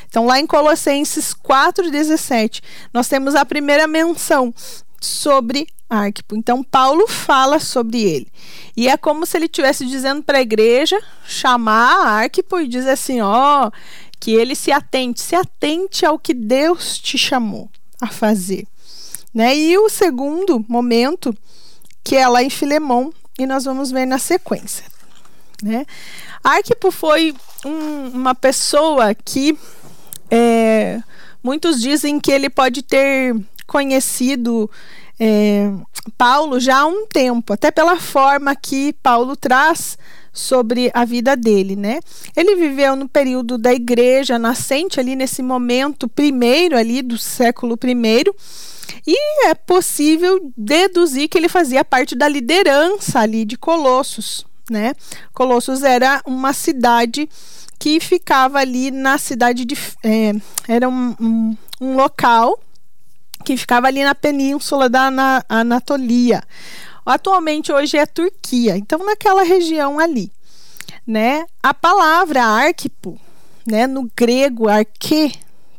Então, 0.08 0.26
lá 0.26 0.40
em 0.40 0.48
Colossenses 0.48 1.34
4,17, 1.34 2.62
nós 2.94 3.08
temos 3.08 3.36
a 3.36 3.46
primeira 3.46 3.88
menção 3.88 4.54
sobre 5.00 5.68
Arquipo. 5.90 6.36
Então, 6.36 6.64
Paulo 6.64 7.08
fala 7.08 7.60
sobre 7.60 8.02
ele. 8.02 8.28
E 8.76 8.88
é 8.88 8.98
como 8.98 9.26
se 9.26 9.38
ele 9.38 9.46
estivesse 9.46 9.86
dizendo 9.86 10.24
para 10.24 10.40
a 10.40 10.42
igreja 10.42 11.00
chamar 11.26 12.24
Arquipo 12.24 12.60
e 12.60 12.68
dizer 12.68 12.92
assim: 12.92 13.22
ó, 13.22 13.68
oh, 13.68 13.72
que 14.20 14.32
ele 14.32 14.56
se 14.56 14.72
atente, 14.72 15.22
se 15.22 15.36
atente 15.36 16.06
ao 16.06 16.18
que 16.18 16.34
Deus 16.34 16.98
te 16.98 17.18
chamou 17.18 17.70
a 18.02 18.08
fazer. 18.08 18.66
Né? 19.34 19.56
E 19.56 19.78
o 19.78 19.90
segundo 19.90 20.64
momento, 20.68 21.36
que 22.04 22.16
é 22.16 22.28
lá 22.28 22.44
em 22.44 22.50
Filemão, 22.50 23.14
e 23.38 23.46
nós 23.46 23.66
vamos 23.66 23.92
ver 23.92 24.06
na 24.06 24.20
sequência. 24.20 24.86
Né? 25.62 25.86
Arquipo 26.44 26.92
foi 26.92 27.34
um, 27.66 28.08
uma 28.10 28.36
pessoa 28.36 29.16
que 29.16 29.58
é, 30.30 31.02
muitos 31.42 31.82
dizem 31.82 32.20
que 32.20 32.32
ele 32.32 32.50
pode 32.50 32.82
ter 32.82 33.36
conhecido 33.66 34.70
é, 35.20 35.72
Paulo 36.18 36.60
já 36.60 36.80
há 36.80 36.86
um 36.86 37.06
tempo, 37.08 37.54
até 37.54 37.72
pela 37.72 37.98
forma 37.98 38.56
que 38.56 38.94
Paulo 39.02 39.36
traz 39.36 39.98
sobre 40.34 40.92
a 40.94 41.06
vida 41.06 41.36
dele, 41.36 41.76
né? 41.76 42.00
Ele 42.36 42.56
viveu 42.56 42.96
no 42.96 43.08
período 43.08 43.58
da 43.58 43.72
igreja 43.72 44.40
nascente 44.40 45.00
ali 45.00 45.16
nesse 45.16 45.44
momento 45.44 46.08
primeiro 46.08 46.76
ali 46.76 47.02
do 47.04 47.18
século 47.18 47.78
primeiro 47.78 48.36
e 49.06 49.48
é 49.48 49.54
possível 49.54 50.52
deduzir 50.56 51.28
que 51.28 51.38
ele 51.38 51.50
fazia 51.50 51.84
parte 51.84 52.16
da 52.16 52.28
liderança 52.28 53.20
ali 53.20 53.44
de 53.46 53.58
Colossos, 53.58 54.46
né? 54.70 54.94
Colossos 55.34 55.84
era 55.84 56.22
uma 56.26 56.54
cidade 56.54 57.30
que 57.78 58.00
ficava 58.00 58.60
ali 58.60 58.92
na 58.92 59.18
cidade 59.18 59.66
de 59.66 59.76
é, 60.04 60.34
era 60.68 60.88
um, 60.88 61.16
um, 61.20 61.58
um 61.82 61.96
local 61.96 62.58
que 63.44 63.58
ficava 63.58 63.88
ali 63.88 64.04
na 64.04 64.16
península 64.16 64.90
da 64.90 65.12
Anatolia. 65.50 66.42
Atualmente 67.06 67.74
hoje 67.74 67.98
é 67.98 68.06
Turquia, 68.06 68.78
então 68.78 69.06
naquela 69.06 69.44
região 69.44 70.00
ali, 70.00 70.32
né? 71.06 71.46
A 71.62 71.74
palavra 71.74 72.42
arquipo, 72.42 73.20
né, 73.68 73.86
no 73.86 74.10
grego 74.16 74.70
arque, 74.70 75.34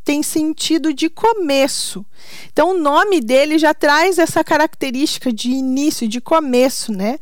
tem 0.05 0.23
sentido 0.23 0.93
de 0.93 1.09
começo. 1.09 2.05
Então, 2.53 2.71
o 2.71 2.79
nome 2.79 3.21
dele 3.21 3.59
já 3.59 3.73
traz 3.73 4.19
essa 4.19 4.45
característica 4.45 5.33
de 5.33 5.51
início, 5.51 6.07
de 6.07 6.21
começo, 6.21 6.93
né? 6.93 7.19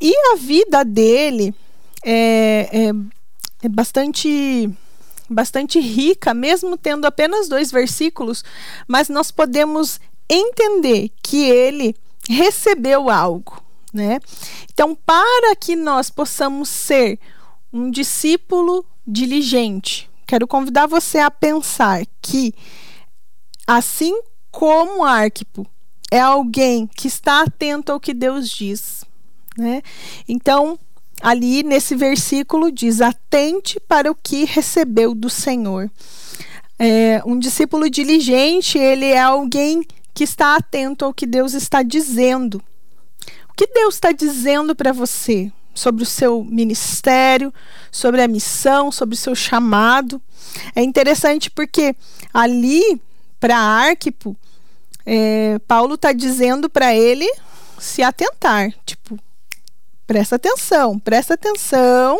E 0.00 0.14
a 0.32 0.36
vida 0.36 0.84
dele 0.84 1.52
é, 2.04 2.68
é, 2.72 3.66
é 3.66 3.68
bastante 3.68 4.70
bastante 5.32 5.78
rica, 5.78 6.34
mesmo 6.34 6.76
tendo 6.76 7.04
apenas 7.04 7.48
dois 7.48 7.70
versículos, 7.70 8.42
mas 8.88 9.08
nós 9.08 9.30
podemos 9.30 10.00
entender 10.28 11.12
que 11.22 11.48
ele 11.48 11.94
recebeu 12.28 13.08
algo, 13.08 13.62
né? 13.94 14.18
Então, 14.72 14.92
para 14.92 15.54
que 15.54 15.76
nós 15.76 16.10
possamos 16.10 16.68
ser 16.68 17.20
um 17.72 17.92
discípulo 17.92 18.84
diligente, 19.06 20.09
quero 20.30 20.46
convidar 20.46 20.86
você 20.86 21.18
a 21.18 21.28
pensar 21.28 22.06
que 22.22 22.54
assim 23.66 24.16
como 24.48 25.02
Arquipo 25.02 25.66
é 26.08 26.20
alguém 26.20 26.86
que 26.86 27.08
está 27.08 27.42
atento 27.42 27.90
ao 27.90 27.98
que 27.98 28.14
Deus 28.14 28.48
diz, 28.48 29.04
né? 29.58 29.82
Então, 30.28 30.78
ali 31.20 31.64
nesse 31.64 31.96
versículo 31.96 32.70
diz: 32.70 33.00
atente 33.00 33.80
para 33.80 34.08
o 34.08 34.14
que 34.14 34.44
recebeu 34.44 35.16
do 35.16 35.28
Senhor. 35.28 35.90
É, 36.78 37.20
um 37.26 37.36
discípulo 37.36 37.90
diligente, 37.90 38.78
ele 38.78 39.06
é 39.06 39.20
alguém 39.20 39.84
que 40.14 40.22
está 40.22 40.54
atento 40.54 41.04
ao 41.04 41.12
que 41.12 41.26
Deus 41.26 41.54
está 41.54 41.82
dizendo. 41.82 42.62
O 43.48 43.54
que 43.56 43.66
Deus 43.66 43.94
está 43.94 44.12
dizendo 44.12 44.76
para 44.76 44.92
você 44.92 45.52
sobre 45.74 46.02
o 46.02 46.06
seu 46.06 46.44
ministério, 46.44 47.52
sobre 47.90 48.22
a 48.22 48.28
missão, 48.28 48.90
sobre 48.90 49.14
o 49.14 49.18
seu 49.18 49.34
chamado. 49.34 50.20
É 50.74 50.82
interessante 50.82 51.50
porque 51.50 51.94
ali, 52.32 53.00
para 53.38 53.56
Arquipo, 53.56 54.36
é, 55.06 55.58
Paulo 55.66 55.94
está 55.94 56.12
dizendo 56.12 56.68
para 56.68 56.94
ele 56.94 57.28
se 57.78 58.02
atentar. 58.02 58.72
Tipo, 58.84 59.18
presta 60.06 60.36
atenção, 60.36 60.98
presta 60.98 61.34
atenção, 61.34 62.18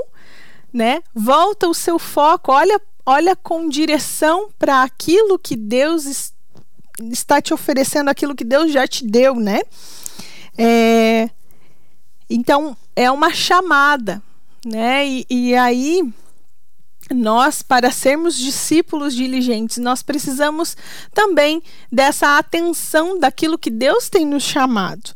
né? 0.73 1.03
Volta 1.15 1.69
o 1.69 1.75
seu 1.75 1.99
foco, 1.99 2.53
olha, 2.53 2.81
olha 3.05 3.37
com 3.37 3.69
direção 3.69 4.49
para 4.59 4.83
aquilo 4.83 5.39
que 5.39 5.57
Deus 5.57 6.33
está 7.11 7.41
te 7.41 7.53
oferecendo, 7.55 8.09
aquilo 8.09 8.35
que 8.35 8.45
Deus 8.45 8.73
já 8.73 8.87
te 8.87 9.07
deu, 9.07 9.35
né? 9.37 9.61
É, 10.57 11.31
então 12.31 12.77
é 12.95 13.11
uma 13.11 13.35
chamada, 13.35 14.23
né? 14.65 15.07
E, 15.07 15.27
e 15.29 15.55
aí 15.55 16.03
nós, 17.13 17.61
para 17.61 17.91
sermos 17.91 18.39
discípulos 18.39 19.15
diligentes, 19.15 19.79
nós 19.79 20.03
precisamos 20.03 20.77
também 21.13 21.61
dessa 21.91 22.39
atenção 22.39 23.19
daquilo 23.19 23.59
que 23.59 23.71
Deus 23.71 24.09
tem 24.09 24.25
nos 24.25 24.45
chamado 24.45 25.11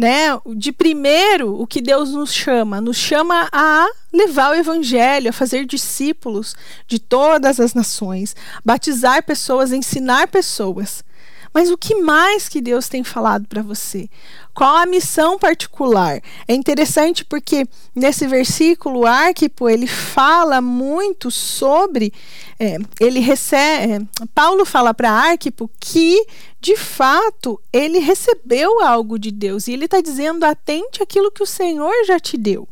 né? 0.00 0.28
De 0.56 0.72
primeiro, 0.72 1.60
o 1.60 1.66
que 1.66 1.80
Deus 1.80 2.10
nos 2.10 2.32
chama? 2.32 2.80
Nos 2.80 2.96
chama 2.96 3.48
a 3.52 3.86
levar 4.12 4.50
o 4.50 4.54
evangelho, 4.54 5.28
a 5.28 5.32
fazer 5.32 5.66
discípulos 5.66 6.54
de 6.86 6.98
todas 6.98 7.60
as 7.60 7.74
nações, 7.74 8.34
batizar 8.64 9.22
pessoas, 9.22 9.72
ensinar 9.72 10.28
pessoas. 10.28 11.04
Mas 11.52 11.70
o 11.70 11.76
que 11.76 11.96
mais 11.96 12.48
que 12.48 12.60
Deus 12.60 12.88
tem 12.88 13.02
falado 13.02 13.46
para 13.48 13.62
você? 13.62 14.08
Qual 14.54 14.76
a 14.76 14.86
missão 14.86 15.38
particular? 15.38 16.20
É 16.46 16.54
interessante 16.54 17.24
porque 17.24 17.66
nesse 17.94 18.26
versículo, 18.26 19.04
Arquipo, 19.04 19.68
ele 19.68 19.86
fala 19.86 20.60
muito 20.60 21.30
sobre, 21.30 22.12
é, 22.58 22.76
ele 23.00 23.18
recebe, 23.20 23.94
é, 23.94 24.26
Paulo 24.32 24.64
fala 24.64 24.94
para 24.94 25.10
Arquipo 25.10 25.68
que, 25.80 26.24
de 26.60 26.76
fato, 26.76 27.60
ele 27.72 27.98
recebeu 27.98 28.80
algo 28.80 29.18
de 29.18 29.32
Deus 29.32 29.66
e 29.66 29.72
ele 29.72 29.86
está 29.86 30.00
dizendo, 30.00 30.44
atente 30.44 31.02
aquilo 31.02 31.32
que 31.32 31.42
o 31.42 31.46
Senhor 31.46 31.92
já 32.06 32.20
te 32.20 32.36
deu, 32.36 32.68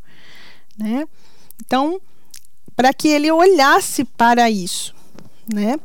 né? 0.78 1.06
Então, 1.64 2.00
para 2.76 2.94
que 2.94 3.08
ele 3.08 3.30
olhasse 3.32 4.04
para 4.04 4.49
isso, 4.49 4.94
né? 5.52 5.80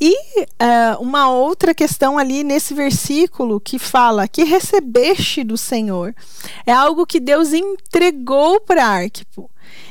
E 0.00 0.14
uh, 0.42 1.00
uma 1.00 1.28
outra 1.28 1.74
questão 1.74 2.16
ali 2.16 2.42
nesse 2.42 2.72
versículo 2.72 3.60
que 3.60 3.78
fala 3.78 4.26
que 4.26 4.44
recebeste 4.44 5.44
do 5.44 5.58
Senhor 5.58 6.14
é 6.64 6.72
algo 6.72 7.06
que 7.06 7.20
Deus 7.20 7.52
entregou 7.52 8.60
para 8.60 8.86
Arquipo. 8.86 9.50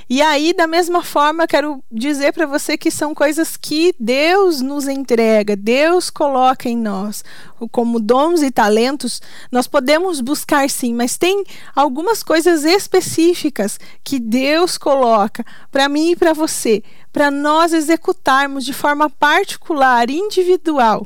E 0.09 0.23
aí, 0.23 0.53
da 0.53 0.65
mesma 0.65 1.03
forma, 1.03 1.45
quero 1.45 1.83
dizer 1.91 2.33
para 2.33 2.47
você 2.47 2.75
que 2.75 2.89
são 2.89 3.13
coisas 3.13 3.55
que 3.55 3.93
Deus 3.99 4.59
nos 4.59 4.87
entrega, 4.87 5.55
Deus 5.55 6.09
coloca 6.09 6.67
em 6.67 6.75
nós, 6.75 7.23
como 7.71 7.99
dons 7.99 8.41
e 8.41 8.49
talentos. 8.49 9.21
Nós 9.51 9.67
podemos 9.67 10.19
buscar 10.19 10.67
sim, 10.67 10.95
mas 10.95 11.15
tem 11.15 11.43
algumas 11.75 12.23
coisas 12.23 12.65
específicas 12.65 13.79
que 14.03 14.19
Deus 14.19 14.79
coloca 14.79 15.45
para 15.71 15.87
mim 15.87 16.13
e 16.13 16.15
para 16.15 16.33
você, 16.33 16.81
para 17.13 17.29
nós 17.29 17.71
executarmos 17.71 18.65
de 18.65 18.73
forma 18.73 19.11
particular, 19.11 20.09
individual. 20.09 21.05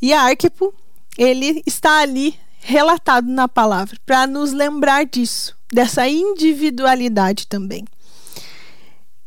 E 0.00 0.14
Arquipo, 0.14 0.72
ele 1.18 1.62
está 1.66 1.98
ali 1.98 2.40
relatado 2.58 3.28
na 3.28 3.48
palavra 3.48 3.98
para 4.06 4.26
nos 4.26 4.50
lembrar 4.50 5.04
disso 5.04 5.60
dessa 5.72 6.06
individualidade 6.06 7.46
também. 7.46 7.84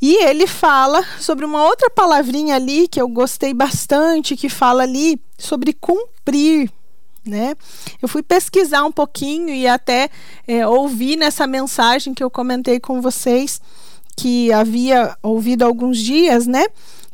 E 0.02 0.24
ele 0.24 0.46
fala 0.46 1.04
sobre 1.20 1.46
uma 1.46 1.64
outra 1.64 1.90
palavrinha 1.90 2.56
ali 2.56 2.88
que 2.88 3.02
eu 3.02 3.08
gostei 3.08 3.54
bastante, 3.54 4.36
que 4.36 4.50
fala 4.50 4.84
ali 4.84 5.20
sobre 5.38 5.74
cumprir. 5.74 6.70
Né? 7.26 7.56
Eu 8.00 8.08
fui 8.08 8.22
pesquisar 8.22 8.84
um 8.86 8.92
pouquinho 8.92 9.50
e 9.50 9.68
até 9.68 10.10
é, 10.48 10.68
ouvi 10.68 11.16
nessa 11.16 11.48
mensagem 11.48 12.14
que 12.14 12.24
eu 12.24 12.30
comentei 12.30 12.80
com 12.80 13.02
vocês, 13.02 13.60
que 14.16 14.54
havia 14.54 15.18
ouvido 15.24 15.64
há 15.64 15.66
alguns 15.66 15.98
dias, 15.98 16.46
né? 16.46 16.66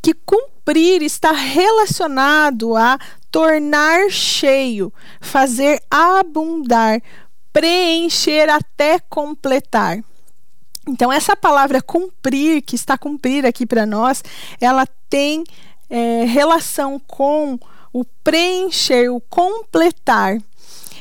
Que 0.01 0.13
cumprir 0.13 1.01
está 1.01 1.31
relacionado 1.31 2.75
a 2.75 2.99
tornar 3.31 4.09
cheio, 4.11 4.91
fazer 5.21 5.81
abundar, 5.89 7.01
preencher 7.53 8.49
até 8.49 8.99
completar. 8.99 10.03
Então, 10.87 11.11
essa 11.11 11.35
palavra 11.35 11.81
cumprir, 11.81 12.61
que 12.61 12.75
está 12.75 12.97
cumprir 12.97 13.45
aqui 13.45 13.65
para 13.65 13.85
nós, 13.85 14.23
ela 14.59 14.87
tem 15.09 15.43
é, 15.89 16.23
relação 16.25 16.99
com 16.99 17.59
o 17.93 18.03
preencher, 18.23 19.09
o 19.09 19.21
completar. 19.21 20.37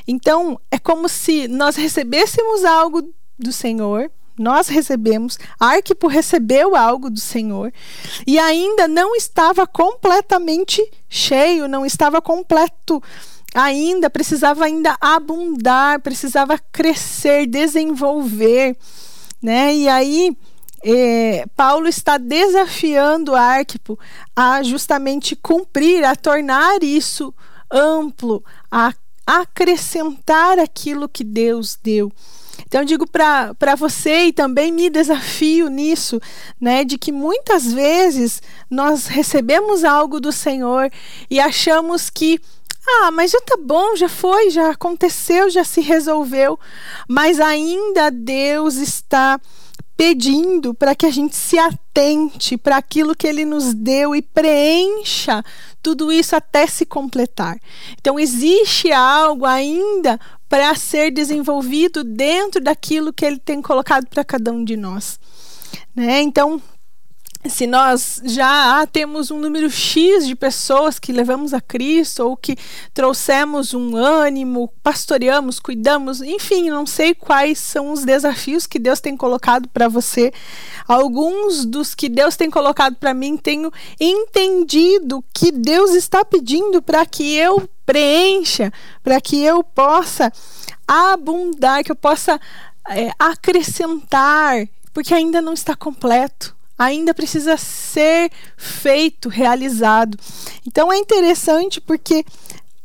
Então, 0.07 0.61
é 0.71 0.79
como 0.79 1.09
se 1.09 1.49
nós 1.49 1.77
recebêssemos 1.77 2.65
algo 2.65 3.03
do 3.39 3.53
Senhor, 3.53 4.11
nós 4.39 4.69
recebemos, 4.69 5.39
Arquipo 5.59 6.07
recebeu 6.09 6.75
algo 6.75 7.11
do 7.11 7.21
Senhor 7.21 7.73
e 8.27 8.39
ainda 8.39 8.89
não 8.89 9.15
estava 9.15 9.67
completamente 9.67 10.83
cheio, 11.09 11.69
não 11.69 11.85
estava 11.85 12.23
completo 12.23 13.03
ainda, 13.55 14.09
precisava 14.09 14.65
ainda 14.65 14.97
abundar, 15.01 16.01
precisava 16.01 16.59
crescer, 16.73 17.47
desenvolver, 17.47 18.77
né? 19.43 19.75
E 19.75 19.89
aí 19.89 20.37
é, 20.83 21.45
Paulo 21.57 21.89
está 21.89 22.17
desafiando 22.17 23.35
Arquipo 23.35 23.99
a 24.35 24.63
justamente 24.63 25.37
cumprir, 25.37 26.05
a 26.05 26.17
tornar 26.17 26.83
isso 26.83 27.35
amplo, 27.71 28.45
a 28.71 28.93
acrescentar 29.27 30.59
aquilo 30.59 31.09
que 31.09 31.23
Deus 31.23 31.79
deu. 31.83 32.11
Então, 32.67 32.83
eu 32.83 32.85
digo 32.85 33.07
para 33.07 33.75
você 33.77 34.27
e 34.27 34.33
também 34.33 34.71
me 34.71 34.91
desafio 34.91 35.69
nisso, 35.69 36.21
né, 36.61 36.85
de 36.85 36.99
que 36.99 37.11
muitas 37.11 37.73
vezes 37.73 38.43
nós 38.69 39.07
recebemos 39.07 39.83
algo 39.83 40.21
do 40.21 40.31
Senhor 40.31 40.91
e 41.29 41.41
achamos 41.41 42.11
que 42.11 42.41
ah, 42.87 43.11
mas 43.11 43.31
já 43.31 43.41
tá 43.41 43.57
bom, 43.57 43.95
já 43.95 44.09
foi, 44.09 44.51
já 44.51 44.71
aconteceu, 44.71 45.51
já 45.51 45.65
se 45.65 45.81
resolveu. 45.81 46.59
Mas 47.09 47.39
ainda 47.39 48.11
Deus 48.11 48.77
está 48.77 49.41
pedindo 49.97 50.73
para 50.73 50.95
que 50.95 51.05
a 51.05 51.11
gente 51.11 51.37
se 51.37 51.59
atente 51.59 52.57
para 52.57 52.79
aquilo 52.79 53.15
que 53.15 53.27
ele 53.27 53.45
nos 53.45 53.75
deu 53.75 54.17
e 54.17 54.23
preencha 54.23 55.45
tudo 55.83 56.11
isso 56.11 56.35
até 56.35 56.67
se 56.67 56.87
completar. 56.87 57.59
Então, 57.99 58.19
existe 58.19 58.91
algo 58.91 59.45
ainda 59.45 60.19
para 60.49 60.75
ser 60.75 61.11
desenvolvido 61.11 62.03
dentro 62.03 62.63
daquilo 62.63 63.13
que 63.13 63.27
ele 63.27 63.39
tem 63.39 63.61
colocado 63.61 64.07
para 64.07 64.25
cada 64.25 64.51
um 64.51 64.65
de 64.65 64.75
nós. 64.75 65.21
Né? 65.95 66.23
Então, 66.23 66.63
se 67.49 67.67
nós 67.67 68.21
já 68.23 68.87
temos 68.87 69.31
um 69.31 69.39
número 69.39 69.71
X 69.71 70.27
de 70.27 70.37
pessoas 70.37 70.99
que 70.99 71.11
levamos 71.11 71.55
a 71.55 71.61
Cristo 71.61 72.27
ou 72.27 72.37
que 72.37 72.55
trouxemos 72.93 73.73
um 73.73 73.97
ânimo, 73.97 74.71
pastoreamos, 74.83 75.59
cuidamos, 75.59 76.21
enfim, 76.21 76.69
não 76.69 76.85
sei 76.85 77.15
quais 77.15 77.59
são 77.59 77.93
os 77.93 78.05
desafios 78.05 78.67
que 78.67 78.79
Deus 78.79 79.01
tem 79.01 79.17
colocado 79.17 79.69
para 79.71 79.89
você. 79.89 80.31
Alguns 80.87 81.65
dos 81.65 81.95
que 81.95 82.11
Deus 82.11 82.37
tem 82.37 82.51
colocado 82.51 82.97
para 82.97 83.15
mim 83.15 83.39
tenho 83.39 83.73
entendido 83.99 85.25
que 85.33 85.51
Deus 85.51 85.93
está 85.93 86.23
pedindo 86.23 86.83
para 86.83 87.07
que 87.07 87.35
eu 87.37 87.67
preencha, 87.87 88.71
para 89.03 89.19
que 89.19 89.43
eu 89.43 89.65
possa 89.65 90.31
abundar, 90.87 91.83
que 91.85 91.91
eu 91.91 91.97
possa 91.97 92.39
é, 92.91 93.11
acrescentar, 93.19 94.69
porque 94.93 95.15
ainda 95.15 95.41
não 95.41 95.55
está 95.55 95.75
completo 95.75 96.60
ainda 96.81 97.13
precisa 97.13 97.59
ser 97.59 98.31
feito, 98.57 99.29
realizado. 99.29 100.19
Então 100.67 100.91
é 100.91 100.97
interessante 100.97 101.79
porque 101.79 102.25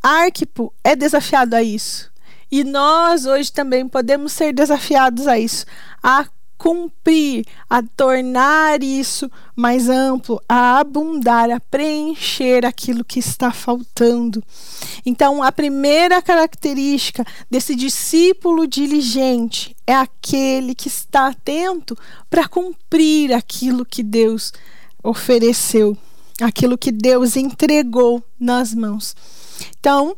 Arquipo 0.03 0.73
é 0.84 0.97
desafiado 0.97 1.55
a 1.55 1.63
isso. 1.63 2.12
E 2.51 2.65
nós 2.65 3.25
hoje 3.25 3.53
também 3.53 3.88
podemos 3.88 4.34
ser 4.34 4.51
desafiados 4.51 5.27
a 5.27 5.39
isso, 5.39 5.65
a 6.03 6.25
cumprir, 6.57 7.45
a 7.69 7.81
tornar 7.81 8.81
isso 8.81 9.29
mais 9.55 9.89
amplo, 9.89 10.41
a 10.47 10.79
abundar, 10.79 11.49
a 11.51 11.59
preencher 11.59 12.65
aquilo 12.65 13.03
que 13.03 13.19
está 13.19 13.51
faltando. 13.51 14.43
Então, 15.05 15.43
a 15.43 15.51
primeira 15.51 16.21
característica 16.21 17.25
desse 17.49 17.75
discípulo 17.75 18.67
diligente 18.67 19.75
é 19.85 19.93
aquele 19.93 20.73
que 20.73 20.87
está 20.87 21.27
atento 21.27 21.97
para 22.29 22.47
cumprir 22.47 23.33
aquilo 23.33 23.85
que 23.85 24.01
Deus 24.01 24.51
ofereceu, 25.03 25.97
aquilo 26.41 26.77
que 26.77 26.91
Deus 26.91 27.35
entregou 27.35 28.23
nas 28.39 28.73
mãos. 28.73 29.15
Então, 29.79 30.17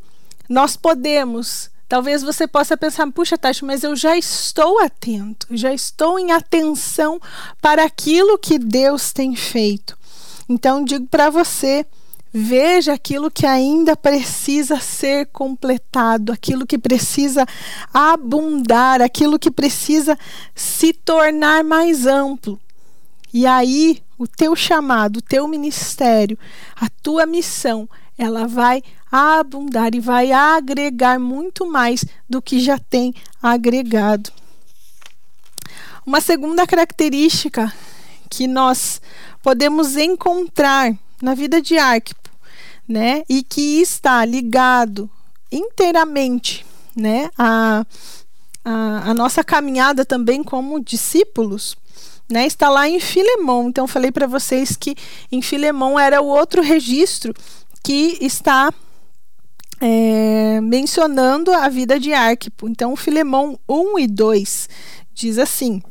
nós 0.49 0.77
podemos 0.77 1.69
Talvez 1.87 2.21
você 2.21 2.45
possa 2.45 2.75
pensar, 2.75 3.09
puxa, 3.11 3.37
Tati, 3.37 3.63
mas 3.63 3.83
eu 3.83 3.95
já 3.95 4.17
estou 4.17 4.79
atento, 4.81 5.47
já 5.51 5.73
estou 5.73 6.19
em 6.19 6.31
atenção 6.31 7.19
para 7.61 7.85
aquilo 7.85 8.37
que 8.37 8.59
Deus 8.59 9.13
tem 9.13 9.35
feito. 9.35 9.97
Então, 10.49 10.83
digo 10.83 11.07
para 11.07 11.29
você, 11.29 11.85
veja 12.33 12.93
aquilo 12.93 13.31
que 13.31 13.45
ainda 13.45 13.95
precisa 13.95 14.81
ser 14.81 15.27
completado, 15.27 16.33
aquilo 16.33 16.67
que 16.67 16.77
precisa 16.77 17.45
abundar, 17.93 19.01
aquilo 19.01 19.39
que 19.39 19.49
precisa 19.49 20.17
se 20.53 20.91
tornar 20.91 21.63
mais 21.63 22.05
amplo. 22.05 22.59
E 23.33 23.45
aí, 23.45 24.01
o 24.17 24.27
teu 24.27 24.55
chamado, 24.55 25.17
o 25.17 25.21
teu 25.21 25.47
ministério, 25.47 26.37
a 26.75 26.89
tua 26.89 27.25
missão, 27.25 27.87
ela 28.17 28.47
vai 28.47 28.81
abundar 29.11 29.93
e 29.93 29.99
vai 29.99 30.31
agregar 30.31 31.19
muito 31.19 31.65
mais 31.65 32.03
do 32.27 32.41
que 32.41 32.59
já 32.59 32.77
tem 32.77 33.13
agregado. 33.41 34.31
Uma 36.05 36.21
segunda 36.21 36.65
característica 36.65 37.71
que 38.29 38.47
nós 38.47 39.01
podemos 39.41 39.95
encontrar 39.95 40.93
na 41.21 41.33
vida 41.33 41.61
de 41.61 41.77
Arquipo, 41.77 42.29
né, 42.87 43.23
e 43.27 43.43
que 43.43 43.81
está 43.81 44.23
ligado 44.23 45.09
inteiramente, 45.51 46.65
né, 46.95 47.29
a, 47.37 47.85
a, 48.63 49.11
a 49.11 49.13
nossa 49.13 49.43
caminhada 49.43 50.05
também 50.05 50.43
como 50.43 50.83
discípulos, 50.83 51.75
né, 52.29 52.45
está 52.45 52.69
lá 52.69 52.87
em 52.87 52.99
Filemão. 52.99 53.67
Então, 53.69 53.87
falei 53.87 54.11
para 54.11 54.27
vocês 54.27 54.75
que 54.75 54.95
em 55.31 55.41
Filemão 55.41 55.99
era 55.99 56.21
o 56.21 56.27
outro 56.27 56.61
registro 56.61 57.33
que 57.83 58.17
está 58.21 58.73
é, 59.79 60.59
mencionando 60.61 61.51
a 61.53 61.69
vida 61.69 61.99
de 61.99 62.13
Arquipo. 62.13 62.67
Então, 62.67 62.95
Filemão 62.95 63.59
1 63.69 63.99
e 63.99 64.07
2 64.07 64.69
diz 65.13 65.37
assim: 65.37 65.81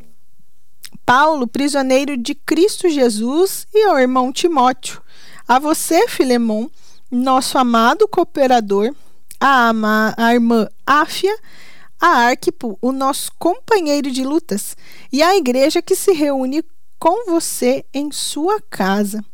Paulo, 1.05 1.46
prisioneiro 1.46 2.16
de 2.16 2.35
Cristo 2.35 2.88
Jesus, 2.88 3.66
e 3.72 3.85
ao 3.85 3.99
irmão 3.99 4.33
Timóteo, 4.33 5.01
a 5.46 5.59
você, 5.59 6.09
Filemão, 6.09 6.70
nosso 7.11 7.57
amado 7.59 8.09
cooperador, 8.09 8.92
a, 9.38 9.68
ama, 9.68 10.14
a 10.16 10.35
irmã 10.35 10.68
Áfia, 10.85 11.35
a 12.01 12.27
Arquipo, 12.29 12.77
o 12.83 12.92
nosso 12.92 13.31
companheiro 13.38 14.11
de 14.11 14.25
lutas, 14.25 14.77
e 15.12 15.22
a 15.22 15.37
igreja 15.37 15.81
que 15.81 15.94
se 15.94 16.12
reúne 16.12 16.64
com 16.99 17.31
você 17.31 17.85
em 17.94 18.11
sua 18.11 18.61
casa. 18.61 19.25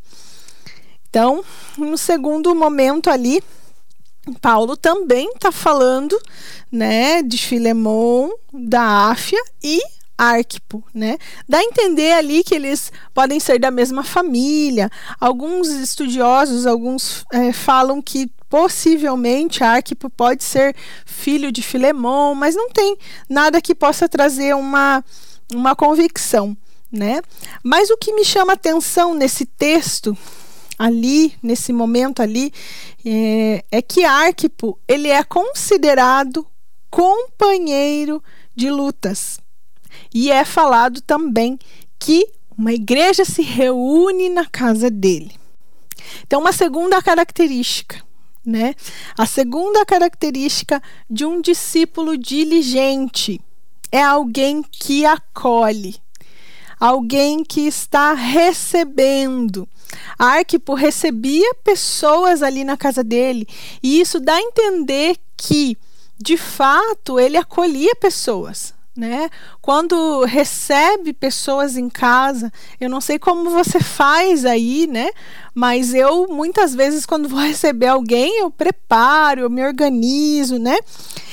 Então, 1.12 1.44
no 1.76 1.98
segundo 1.98 2.54
momento 2.54 3.10
ali, 3.10 3.44
Paulo 4.40 4.78
também 4.78 5.28
está 5.34 5.52
falando, 5.52 6.18
né, 6.70 7.22
de 7.22 7.36
Filemon, 7.36 8.30
da 8.50 9.10
Áfia 9.10 9.38
e 9.62 9.78
Arquipo, 10.16 10.82
né? 10.94 11.18
Dá 11.46 11.58
a 11.58 11.64
entender 11.64 12.12
ali 12.12 12.42
que 12.42 12.54
eles 12.54 12.90
podem 13.12 13.38
ser 13.38 13.58
da 13.58 13.70
mesma 13.70 14.02
família. 14.02 14.88
Alguns 15.20 15.68
estudiosos, 15.68 16.66
alguns 16.66 17.26
é, 17.30 17.52
falam 17.52 18.00
que 18.00 18.30
possivelmente 18.48 19.62
Arquipo 19.62 20.08
pode 20.08 20.42
ser 20.42 20.74
filho 21.04 21.52
de 21.52 21.60
Filemon, 21.60 22.34
mas 22.34 22.56
não 22.56 22.70
tem 22.70 22.96
nada 23.28 23.60
que 23.60 23.74
possa 23.74 24.08
trazer 24.08 24.56
uma, 24.56 25.04
uma 25.52 25.76
convicção, 25.76 26.56
né? 26.90 27.20
Mas 27.62 27.90
o 27.90 27.98
que 27.98 28.14
me 28.14 28.24
chama 28.24 28.54
atenção 28.54 29.12
nesse 29.12 29.44
texto 29.44 30.16
ali, 30.82 31.32
nesse 31.40 31.72
momento 31.72 32.20
ali, 32.20 32.52
é, 33.06 33.64
é 33.70 33.80
que 33.80 34.04
Arquipo 34.04 34.76
ele 34.88 35.06
é 35.06 35.22
considerado 35.22 36.44
companheiro 36.90 38.20
de 38.52 38.68
lutas. 38.68 39.38
E 40.12 40.32
é 40.32 40.44
falado 40.44 41.00
também 41.00 41.56
que 42.00 42.26
uma 42.58 42.72
igreja 42.72 43.24
se 43.24 43.42
reúne 43.42 44.28
na 44.28 44.44
casa 44.44 44.90
dele. 44.90 45.36
Então, 46.26 46.40
uma 46.40 46.52
segunda 46.52 47.00
característica, 47.00 48.02
né? 48.44 48.74
A 49.16 49.24
segunda 49.24 49.86
característica 49.86 50.82
de 51.08 51.24
um 51.24 51.40
discípulo 51.40 52.18
diligente 52.18 53.40
é 53.92 54.02
alguém 54.02 54.64
que 54.64 55.06
acolhe, 55.06 55.94
alguém 56.80 57.44
que 57.44 57.68
está 57.68 58.14
recebendo, 58.14 59.68
Arquipo 60.18 60.74
recebia 60.74 61.54
pessoas 61.62 62.42
ali 62.42 62.64
na 62.64 62.76
casa 62.76 63.02
dele, 63.02 63.46
e 63.82 64.00
isso 64.00 64.20
dá 64.20 64.34
a 64.34 64.40
entender 64.40 65.16
que, 65.36 65.76
de 66.18 66.36
fato, 66.36 67.18
ele 67.18 67.36
acolhia 67.36 67.94
pessoas. 67.96 68.74
Né? 68.94 69.30
Quando 69.62 70.22
recebe 70.24 71.14
pessoas 71.14 71.78
em 71.78 71.88
casa, 71.88 72.52
eu 72.78 72.90
não 72.90 73.00
sei 73.00 73.18
como 73.18 73.48
você 73.48 73.80
faz 73.80 74.44
aí, 74.44 74.86
né? 74.86 75.08
Mas 75.54 75.94
eu 75.94 76.28
muitas 76.28 76.74
vezes 76.74 77.06
quando 77.06 77.26
vou 77.26 77.40
receber 77.42 77.86
alguém, 77.86 78.40
eu 78.40 78.50
preparo, 78.50 79.40
eu 79.40 79.50
me 79.50 79.64
organizo, 79.64 80.58
né? 80.58 80.76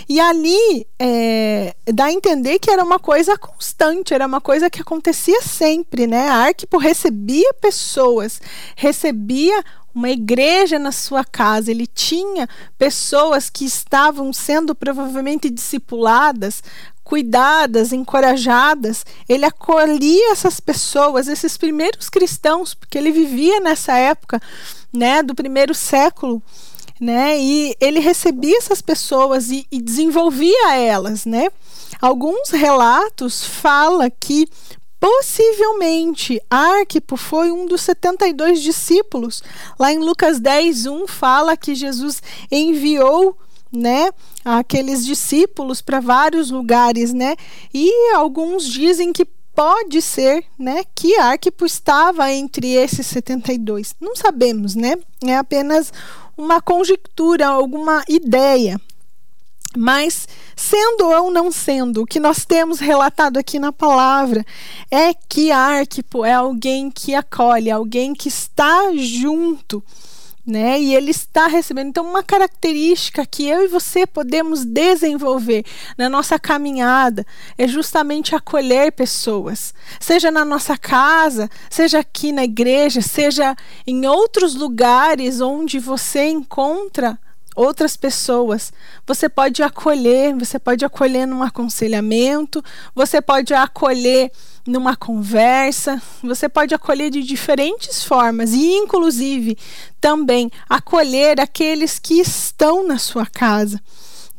E 0.08 0.20
ali 0.20 0.88
é, 0.98 1.76
dá 1.94 2.06
a 2.06 2.12
entender 2.12 2.60
que 2.60 2.72
era 2.72 2.84
uma 2.84 2.98
coisa 2.98 3.38
constante, 3.38 4.14
era 4.14 4.26
uma 4.26 4.42
coisa 4.42 4.70
que 4.70 4.82
acontecia 4.82 5.42
sempre, 5.42 6.08
né? 6.08 6.30
A 6.30 6.46
Arquipo 6.46 6.78
recebia 6.78 7.54
pessoas, 7.56 8.42
recebia 8.76 9.64
uma 9.94 10.10
igreja 10.10 10.80
na 10.80 10.92
sua 10.92 11.24
casa, 11.24 11.70
ele 11.70 11.86
tinha 11.86 12.48
pessoas 12.78 13.50
que 13.50 13.66
estavam 13.66 14.32
sendo 14.32 14.74
provavelmente 14.74 15.50
discipuladas, 15.50 16.64
cuidadas, 17.10 17.92
encorajadas. 17.92 19.04
Ele 19.28 19.44
acolhia 19.44 20.32
essas 20.32 20.60
pessoas, 20.60 21.28
esses 21.28 21.58
primeiros 21.58 22.08
cristãos, 22.08 22.76
porque 22.76 23.00
ele 23.00 23.12
vivia 23.12 23.60
nessa 23.60 23.98
época, 23.98 24.40
né, 24.94 25.24
do 25.24 25.34
primeiro 25.34 25.74
século 25.74 26.40
né? 27.02 27.40
E 27.40 27.78
ele 27.80 28.02
recebia 28.02 28.58
essas 28.58 28.82
pessoas 28.82 29.50
e, 29.50 29.66
e 29.72 29.82
desenvolvia 29.82 30.76
elas, 30.76 31.26
né? 31.26 31.48
Alguns 32.02 32.50
relatos 32.50 33.46
fala 33.46 34.10
que 34.10 34.46
possivelmente 35.00 36.42
Arquipo 36.50 37.16
foi 37.16 37.54
um 37.54 37.66
dos 37.66 37.80
72 37.84 38.62
discípulos. 38.62 39.42
Lá 39.80 39.94
em 39.94 40.00
Lucas 40.00 40.42
10, 40.42 40.88
1 40.88 41.08
fala 41.08 41.56
que 41.56 41.74
Jesus 41.74 42.22
enviou 42.52 43.38
né, 43.72 44.10
aqueles 44.44 45.06
discípulos 45.06 45.82
para 45.82 46.00
vários 46.00 46.50
lugares, 46.50 47.14
né? 47.14 47.36
E 47.74 48.14
alguns 48.14 48.68
dizem 48.68 49.14
que 49.14 49.26
pode 49.60 50.02
ser, 50.02 50.46
né, 50.58 50.84
que 50.96 51.18
Arquipo 51.18 51.66
estava 51.66 52.32
entre 52.32 52.74
esses 52.76 53.06
72. 53.08 53.96
Não 54.00 54.16
sabemos, 54.16 54.74
né? 54.74 54.96
É 55.24 55.36
apenas 55.36 55.92
uma 56.38 56.62
conjectura, 56.62 57.48
alguma 57.48 58.04
ideia. 58.08 58.80
Mas, 59.78 60.28
sendo 60.56 61.10
ou 61.10 61.30
não 61.30 61.52
sendo, 61.52 62.02
o 62.02 62.06
que 62.06 62.20
nós 62.20 62.44
temos 62.44 62.80
relatado 62.80 63.38
aqui 63.38 63.60
na 63.60 63.72
palavra 63.72 64.44
é 64.90 65.14
que 65.14 65.52
Arquipo 65.52 66.26
é 66.26 66.34
alguém 66.34 66.90
que 66.90 67.14
acolhe, 67.14 67.70
alguém 67.70 68.16
que 68.16 68.30
está 68.30 68.92
junto, 68.96 69.84
né? 70.46 70.80
E 70.80 70.96
ele 70.96 71.12
está 71.12 71.48
recebendo. 71.48 71.90
Então, 71.90 72.06
uma 72.06 72.24
característica 72.24 73.26
que 73.26 73.48
eu 73.48 73.64
e 73.64 73.68
você 73.68 74.06
podemos 74.08 74.66
desenvolver 74.66 75.66
na 75.98 76.10
nossa 76.10 76.40
caminhada 76.40 77.26
é 77.58 77.68
justamente 77.68 78.36
acolher 78.36 78.92
pessoas, 78.92 79.74
seja 80.00 80.32
na 80.32 80.44
nossa 80.44 80.78
casa, 80.78 81.50
seja 81.70 82.00
aqui 82.00 82.32
na 82.32 82.44
igreja, 82.44 83.02
seja 83.02 83.56
em 83.86 84.06
outros 84.06 84.56
lugares 84.56 85.42
onde 85.42 85.80
você 85.80 86.26
encontra 86.26 87.20
outras 87.56 87.98
pessoas. 87.98 88.72
Você 89.06 89.28
pode 89.28 89.62
acolher, 89.62 90.34
você 90.36 90.58
pode 90.58 90.86
acolher 90.86 91.28
num 91.28 91.44
aconselhamento, 91.44 92.64
você 92.96 93.22
pode 93.22 93.54
acolher 93.54 94.32
numa 94.66 94.96
conversa, 94.96 96.02
você 96.22 96.48
pode 96.48 96.74
acolher 96.74 97.10
de 97.10 97.24
diferentes 97.24 98.04
formas 98.04 98.54
e, 98.54 98.74
inclusive, 98.74 99.58
também 100.00 100.52
acolher 100.70 101.40
aqueles 101.40 102.00
que 102.00 102.16
estão 102.16 102.86
na 102.88 102.98
sua 102.98 103.26
casa, 103.26 103.82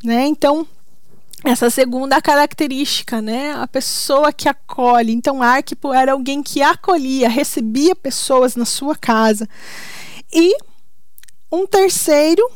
né? 0.03 0.25
Então, 0.27 0.65
essa 1.43 1.69
segunda 1.69 2.21
característica, 2.21 3.21
né? 3.21 3.53
A 3.53 3.67
pessoa 3.67 4.31
que 4.31 4.47
acolhe. 4.47 5.11
Então, 5.11 5.41
Arquipo 5.41 5.93
era 5.93 6.11
alguém 6.11 6.43
que 6.43 6.61
acolhia, 6.61 7.27
recebia 7.27 7.95
pessoas 7.95 8.55
na 8.55 8.65
sua 8.65 8.95
casa. 8.95 9.49
E 10.31 10.55
um 11.51 11.65
terceiro 11.65 12.47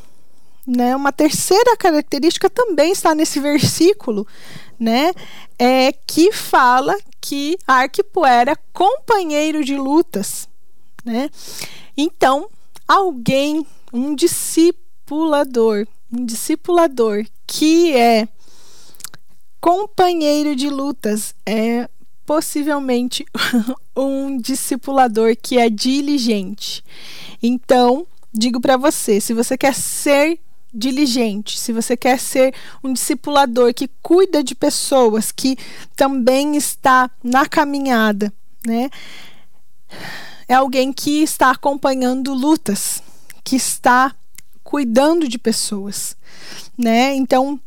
né? 0.65 0.95
Uma 0.95 1.12
terceira 1.12 1.78
característica 1.78 2.49
também 2.49 2.91
está 2.91 3.13
nesse 3.13 3.39
versículo, 3.39 4.25
né? 4.80 5.13
É 5.60 5.91
que 5.91 6.32
fala 6.32 6.95
que 7.27 7.57
Arquipo 7.65 8.23
era 8.23 8.55
companheiro 8.71 9.65
de 9.65 9.75
lutas, 9.75 10.47
né? 11.03 11.27
Então, 11.97 12.47
alguém, 12.88 13.65
um 13.91 14.13
discipulador, 14.13 15.88
um 16.13 16.23
discipulador 16.23 17.25
que 17.47 17.93
é 17.97 18.27
companheiro 19.59 20.55
de 20.55 20.69
lutas 20.69 21.33
é 21.47 21.89
possivelmente 22.27 23.25
um 23.97 24.38
discipulador 24.38 25.35
que 25.35 25.57
é 25.57 25.67
diligente. 25.67 26.83
Então, 27.41 28.05
digo 28.31 28.61
para 28.61 28.77
você, 28.77 29.19
se 29.19 29.33
você 29.33 29.57
quer 29.57 29.73
ser 29.73 30.39
diligente, 30.75 31.57
se 31.57 31.71
você 31.71 31.95
quer 31.95 32.19
ser 32.19 32.53
um 32.83 32.91
discipulador 32.91 33.73
que 33.73 33.89
cuida 34.01 34.43
de 34.43 34.53
pessoas, 34.53 35.31
que 35.31 35.57
também 35.95 36.57
está 36.57 37.09
na 37.23 37.45
caminhada, 37.45 38.31
né? 38.65 38.89
É 40.47 40.53
alguém 40.53 40.91
que 40.91 41.23
está 41.23 41.51
acompanhando 41.51 42.33
lutas, 42.33 43.01
que 43.43 43.55
está 43.55 44.13
cuidando 44.63 45.27
de 45.27 45.38
pessoas, 45.38 46.17
né? 46.77 47.15
Então, 47.15 47.59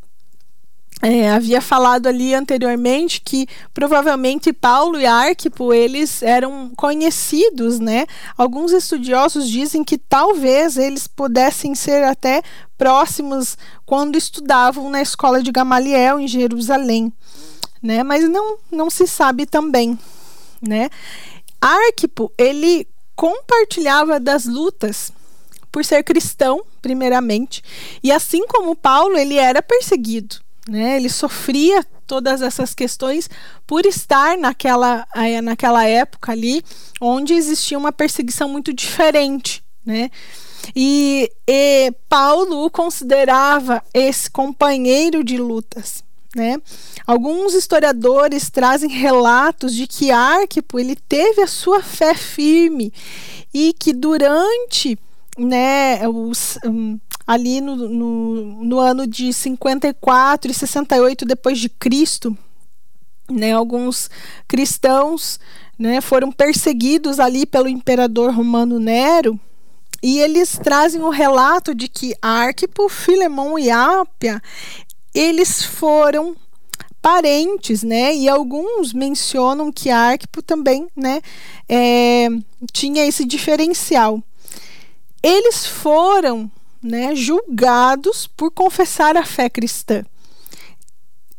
é, 1.00 1.30
havia 1.30 1.60
falado 1.60 2.08
ali 2.08 2.34
anteriormente 2.34 3.20
que 3.20 3.46
provavelmente 3.72 4.52
Paulo 4.52 5.00
e 5.00 5.06
Arquipo 5.06 5.72
eles 5.72 6.22
eram 6.22 6.72
conhecidos, 6.76 7.78
né? 7.78 8.04
Alguns 8.36 8.72
estudiosos 8.72 9.48
dizem 9.48 9.84
que 9.84 9.96
talvez 9.96 10.76
eles 10.76 11.06
pudessem 11.06 11.74
ser 11.74 12.02
até 12.02 12.42
próximos 12.76 13.56
quando 13.86 14.18
estudavam 14.18 14.90
na 14.90 15.00
escola 15.00 15.40
de 15.40 15.52
Gamaliel 15.52 16.18
em 16.18 16.26
Jerusalém, 16.26 17.12
né? 17.80 18.02
Mas 18.02 18.28
não 18.28 18.58
não 18.70 18.90
se 18.90 19.06
sabe 19.06 19.46
também, 19.46 19.96
né? 20.60 20.90
Arquipo 21.60 22.32
ele 22.36 22.88
compartilhava 23.14 24.18
das 24.18 24.46
lutas 24.46 25.12
por 25.70 25.84
ser 25.84 26.02
cristão, 26.02 26.64
primeiramente, 26.82 27.62
e 28.02 28.10
assim 28.10 28.44
como 28.48 28.74
Paulo 28.74 29.16
ele 29.16 29.36
era 29.36 29.62
perseguido 29.62 30.47
né? 30.68 30.96
Ele 30.96 31.08
sofria 31.08 31.82
todas 32.06 32.42
essas 32.42 32.74
questões 32.74 33.28
por 33.66 33.86
estar 33.86 34.36
naquela, 34.36 35.06
eh, 35.16 35.40
naquela 35.40 35.84
época 35.84 36.32
ali, 36.32 36.62
onde 37.00 37.32
existia 37.32 37.78
uma 37.78 37.90
perseguição 37.90 38.48
muito 38.48 38.72
diferente, 38.72 39.64
né? 39.84 40.10
E, 40.76 41.30
e 41.46 41.92
Paulo 42.08 42.64
o 42.64 42.70
considerava 42.70 43.82
esse 43.94 44.30
companheiro 44.30 45.24
de 45.24 45.38
lutas, 45.38 46.04
né? 46.36 46.60
Alguns 47.06 47.54
historiadores 47.54 48.50
trazem 48.50 48.90
relatos 48.90 49.74
de 49.74 49.86
que 49.86 50.10
Arquipo 50.10 50.78
ele 50.78 50.96
teve 50.96 51.40
a 51.40 51.46
sua 51.46 51.82
fé 51.82 52.14
firme 52.14 52.92
e 53.54 53.72
que 53.72 53.94
durante 53.94 54.98
né, 55.38 56.06
os, 56.08 56.58
um, 56.64 56.98
ali 57.28 57.60
no, 57.60 57.76
no, 57.76 58.64
no, 58.64 58.78
ano 58.78 59.06
de 59.06 59.34
54 59.34 60.50
e 60.50 60.54
68 60.54 61.26
depois 61.26 61.58
de 61.58 61.68
Cristo, 61.68 62.34
né, 63.30 63.52
alguns 63.52 64.08
cristãos 64.48 65.38
né, 65.78 66.00
foram 66.00 66.32
perseguidos 66.32 67.20
ali 67.20 67.44
pelo 67.44 67.68
imperador 67.68 68.32
romano 68.32 68.80
Nero 68.80 69.38
e 70.02 70.18
eles 70.20 70.58
trazem 70.62 71.02
o 71.02 71.10
relato 71.10 71.74
de 71.74 71.86
que 71.86 72.14
Arquipo, 72.22 72.88
Filemão 72.88 73.58
e 73.58 73.70
Ápia 73.70 74.40
eles 75.14 75.62
foram 75.62 76.34
parentes, 77.02 77.82
né? 77.82 78.14
E 78.14 78.28
alguns 78.28 78.92
mencionam 78.92 79.70
que 79.72 79.90
Arquipo 79.90 80.42
também, 80.42 80.88
né, 80.96 81.20
é, 81.68 82.28
tinha 82.72 83.06
esse 83.06 83.24
diferencial 83.24 84.22
eles 85.22 85.66
foram 85.66 86.50
né, 86.82 87.14
julgados 87.14 88.26
por 88.26 88.50
confessar 88.50 89.16
a 89.16 89.24
fé 89.24 89.48
cristã. 89.48 90.04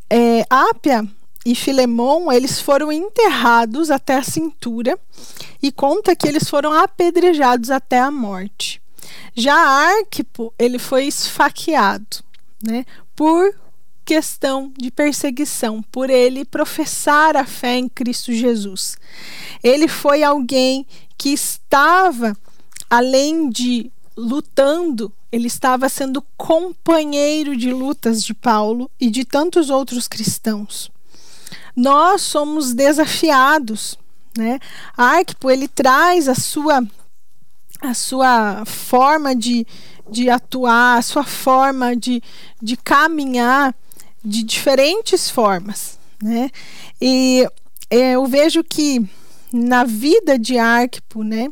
É, 0.10 0.44
Ápia 0.50 1.08
e 1.46 1.56
Filemon, 1.56 2.32
eles 2.32 2.60
foram 2.60 2.92
enterrados 2.92 3.90
até 3.90 4.16
a 4.16 4.24
cintura 4.24 5.00
e 5.62 5.72
conta 5.72 6.16
que 6.16 6.28
eles 6.28 6.50
foram 6.50 6.74
apedrejados 6.74 7.70
até 7.70 8.00
a 8.00 8.12
morte. 8.12 8.82
Já 9.36 9.56
Arquipo, 9.56 10.54
ele 10.60 10.78
foi 10.78 11.06
esfaqueado, 11.06 12.18
né, 12.62 12.86
por 13.16 13.56
questão 14.04 14.74
de 14.76 14.90
perseguição, 14.90 15.84
por 15.84 16.10
ele 16.10 16.44
professar 16.44 17.38
a 17.38 17.46
fé 17.46 17.78
em 17.78 17.88
Cristo 17.88 18.34
Jesus. 18.34 18.98
Ele 19.64 19.88
foi 19.88 20.24
alguém 20.24 20.86
que 21.16 21.30
estava 21.30 22.36
além 22.90 23.50
de 23.50 23.92
lutando, 24.18 25.14
ele 25.32 25.48
estava 25.48 25.88
sendo 25.90 26.24
companheiro 26.36 27.56
de 27.56 27.72
lutas 27.72 28.24
de 28.24 28.34
Paulo 28.34 28.90
e 29.00 29.10
de 29.10 29.24
tantos 29.24 29.70
outros 29.70 30.08
cristãos. 30.08 30.92
Nós 31.76 32.22
somos 32.22 32.74
desafiados, 32.74 33.98
né? 34.38 34.60
Arquipo 34.98 35.50
ele 35.50 35.68
traz 35.68 36.28
a 36.28 36.36
sua 36.36 36.84
a 37.82 37.94
sua 37.94 38.66
forma 38.66 39.34
de, 39.34 39.66
de 40.12 40.30
atuar, 40.30 40.98
a 40.98 41.02
sua 41.02 41.24
forma 41.24 41.96
de, 41.96 42.22
de 42.62 42.76
caminhar 42.76 43.74
de 44.24 44.44
diferentes 44.44 45.30
formas, 45.30 45.98
né? 46.22 46.50
E 47.02 47.48
é, 47.90 48.12
eu 48.16 48.26
vejo 48.26 48.64
que 48.64 49.08
na 49.54 49.86
vida 49.86 50.38
de 50.38 50.58
Arquipo, 50.58 51.24
né? 51.24 51.50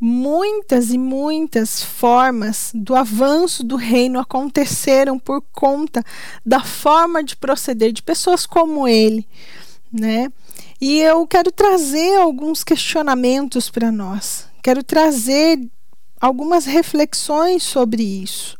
Muitas 0.00 0.90
e 0.90 0.98
muitas 0.98 1.82
formas 1.82 2.70
do 2.74 2.94
avanço 2.94 3.64
do 3.64 3.76
reino 3.76 4.20
aconteceram 4.20 5.18
por 5.18 5.42
conta 5.52 6.04
da 6.44 6.62
forma 6.62 7.22
de 7.22 7.36
proceder 7.36 7.92
de 7.92 8.02
pessoas 8.02 8.46
como 8.46 8.86
ele, 8.86 9.26
né? 9.92 10.30
E 10.80 11.00
eu 11.00 11.26
quero 11.26 11.50
trazer 11.50 12.16
alguns 12.20 12.62
questionamentos 12.62 13.68
para 13.68 13.90
nós. 13.90 14.46
Quero 14.62 14.84
trazer 14.84 15.58
algumas 16.20 16.64
reflexões 16.64 17.64
sobre 17.64 18.02
isso, 18.02 18.56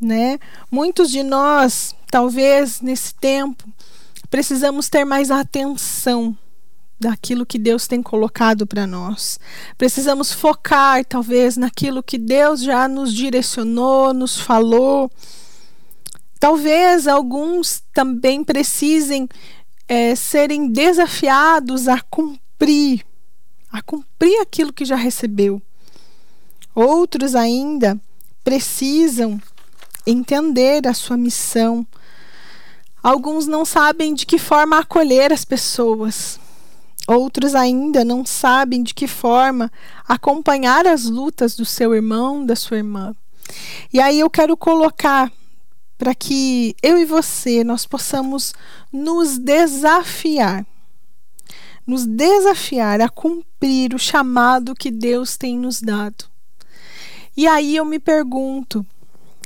né? 0.00 0.38
Muitos 0.70 1.10
de 1.10 1.22
nós, 1.22 1.94
talvez 2.10 2.82
nesse 2.82 3.14
tempo, 3.14 3.64
precisamos 4.30 4.90
ter 4.90 5.04
mais 5.04 5.30
atenção 5.30 6.36
daquilo 6.98 7.46
que 7.46 7.58
Deus 7.58 7.86
tem 7.86 8.02
colocado 8.02 8.66
para 8.66 8.86
nós. 8.86 9.38
Precisamos 9.76 10.32
focar, 10.32 11.04
talvez, 11.04 11.56
naquilo 11.56 12.02
que 12.02 12.18
Deus 12.18 12.62
já 12.62 12.88
nos 12.88 13.12
direcionou, 13.12 14.12
nos 14.12 14.40
falou. 14.40 15.10
Talvez 16.40 17.06
alguns 17.06 17.82
também 17.92 18.44
precisem 18.44 19.28
é, 19.86 20.14
serem 20.14 20.70
desafiados 20.70 21.88
a 21.88 22.00
cumprir, 22.00 23.04
a 23.70 23.82
cumprir 23.82 24.40
aquilo 24.40 24.72
que 24.72 24.84
já 24.84 24.96
recebeu. 24.96 25.60
Outros 26.74 27.34
ainda 27.34 28.00
precisam 28.44 29.40
entender 30.06 30.86
a 30.86 30.94
sua 30.94 31.16
missão, 31.16 31.86
Alguns 33.02 33.46
não 33.46 33.64
sabem 33.64 34.12
de 34.12 34.26
que 34.26 34.38
forma 34.38 34.78
acolher 34.78 35.32
as 35.32 35.44
pessoas. 35.44 36.38
Outros 37.08 37.54
ainda 37.54 38.04
não 38.04 38.26
sabem 38.26 38.82
de 38.82 38.92
que 38.92 39.08
forma 39.08 39.72
acompanhar 40.06 40.86
as 40.86 41.04
lutas 41.06 41.56
do 41.56 41.64
seu 41.64 41.94
irmão, 41.94 42.44
da 42.44 42.54
sua 42.54 42.76
irmã. 42.76 43.16
E 43.90 43.98
aí 43.98 44.20
eu 44.20 44.28
quero 44.28 44.54
colocar 44.58 45.32
para 45.96 46.14
que 46.14 46.76
eu 46.82 46.98
e 46.98 47.06
você 47.06 47.64
nós 47.64 47.86
possamos 47.86 48.52
nos 48.92 49.38
desafiar. 49.38 50.66
Nos 51.86 52.04
desafiar 52.04 53.00
a 53.00 53.08
cumprir 53.08 53.94
o 53.94 53.98
chamado 53.98 54.74
que 54.74 54.90
Deus 54.90 55.38
tem 55.38 55.58
nos 55.58 55.80
dado. 55.80 56.26
E 57.34 57.46
aí 57.46 57.74
eu 57.74 57.86
me 57.86 57.98
pergunto, 57.98 58.84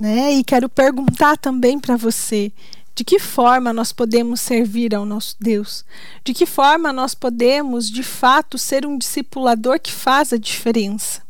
né? 0.00 0.32
E 0.32 0.42
quero 0.42 0.68
perguntar 0.68 1.36
também 1.36 1.78
para 1.78 1.96
você, 1.96 2.52
de 2.94 3.04
que 3.04 3.18
forma 3.18 3.72
nós 3.72 3.92
podemos 3.92 4.40
servir 4.40 4.94
ao 4.94 5.04
nosso 5.04 5.36
Deus? 5.40 5.84
De 6.24 6.34
que 6.34 6.44
forma 6.44 6.92
nós 6.92 7.14
podemos, 7.14 7.90
de 7.90 8.02
fato, 8.02 8.58
ser 8.58 8.86
um 8.86 8.98
discipulador 8.98 9.80
que 9.80 9.92
faz 9.92 10.32
a 10.32 10.36
diferença? 10.36 11.22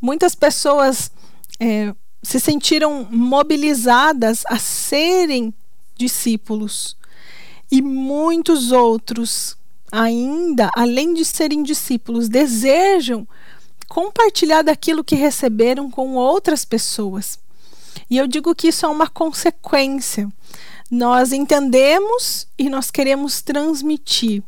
Muitas 0.00 0.34
pessoas 0.34 1.10
é, 1.60 1.94
se 2.22 2.40
sentiram 2.40 3.06
mobilizadas 3.10 4.42
a 4.48 4.58
serem 4.58 5.54
discípulos, 5.96 6.96
e 7.70 7.82
muitos 7.82 8.72
outros, 8.72 9.56
ainda, 9.92 10.70
além 10.74 11.12
de 11.12 11.24
serem 11.24 11.62
discípulos, 11.62 12.28
desejam 12.28 13.28
compartilhar 13.88 14.62
daquilo 14.62 15.04
que 15.04 15.14
receberam 15.14 15.90
com 15.90 16.14
outras 16.14 16.64
pessoas. 16.64 17.38
E 18.08 18.16
eu 18.16 18.26
digo 18.26 18.54
que 18.54 18.68
isso 18.68 18.86
é 18.86 18.88
uma 18.88 19.08
consequência. 19.08 20.28
Nós 20.90 21.32
entendemos 21.32 22.46
e 22.58 22.68
nós 22.68 22.90
queremos 22.90 23.42
transmitir. 23.42 24.42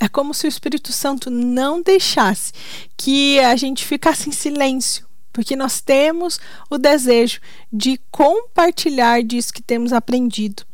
É 0.00 0.08
como 0.08 0.34
se 0.34 0.46
o 0.46 0.48
Espírito 0.48 0.92
Santo 0.92 1.30
não 1.30 1.80
deixasse 1.80 2.52
que 2.96 3.38
a 3.38 3.54
gente 3.54 3.84
ficasse 3.84 4.28
em 4.28 4.32
silêncio, 4.32 5.06
porque 5.32 5.54
nós 5.54 5.80
temos 5.80 6.40
o 6.68 6.76
desejo 6.76 7.40
de 7.72 8.00
compartilhar 8.10 9.22
disso 9.22 9.52
que 9.52 9.62
temos 9.62 9.92
aprendido. 9.92 10.64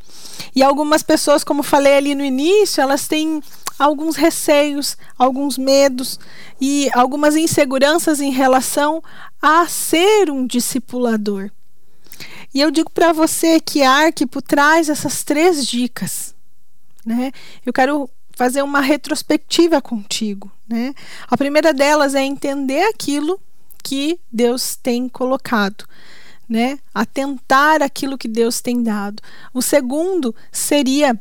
E 0.54 0.62
algumas 0.62 1.02
pessoas, 1.02 1.44
como 1.44 1.62
falei 1.62 1.96
ali 1.96 2.14
no 2.14 2.24
início, 2.24 2.80
elas 2.80 3.06
têm 3.06 3.42
alguns 3.78 4.16
receios, 4.16 4.96
alguns 5.16 5.56
medos 5.56 6.18
e 6.60 6.88
algumas 6.92 7.36
inseguranças 7.36 8.20
em 8.20 8.30
relação 8.30 9.02
a 9.40 9.66
ser 9.68 10.30
um 10.30 10.46
discipulador. 10.46 11.50
E 12.52 12.60
eu 12.60 12.70
digo 12.70 12.90
para 12.90 13.12
você 13.12 13.60
que 13.60 13.82
a 13.82 13.90
Arquipo 13.90 14.40
traz 14.40 14.88
essas 14.88 15.22
três 15.22 15.66
dicas. 15.66 16.34
Né? 17.04 17.32
Eu 17.64 17.72
quero 17.72 18.08
fazer 18.32 18.62
uma 18.62 18.80
retrospectiva 18.80 19.80
contigo. 19.82 20.50
Né? 20.68 20.94
A 21.28 21.36
primeira 21.36 21.72
delas 21.72 22.14
é 22.14 22.22
entender 22.22 22.82
aquilo 22.84 23.40
que 23.82 24.18
Deus 24.30 24.76
tem 24.76 25.08
colocado. 25.08 25.84
Né? 26.48 26.78
Atentar 26.94 27.82
aquilo 27.82 28.16
que 28.16 28.28
Deus 28.28 28.60
tem 28.60 28.82
dado. 28.82 29.22
O 29.52 29.60
segundo 29.60 30.34
seria 30.50 31.18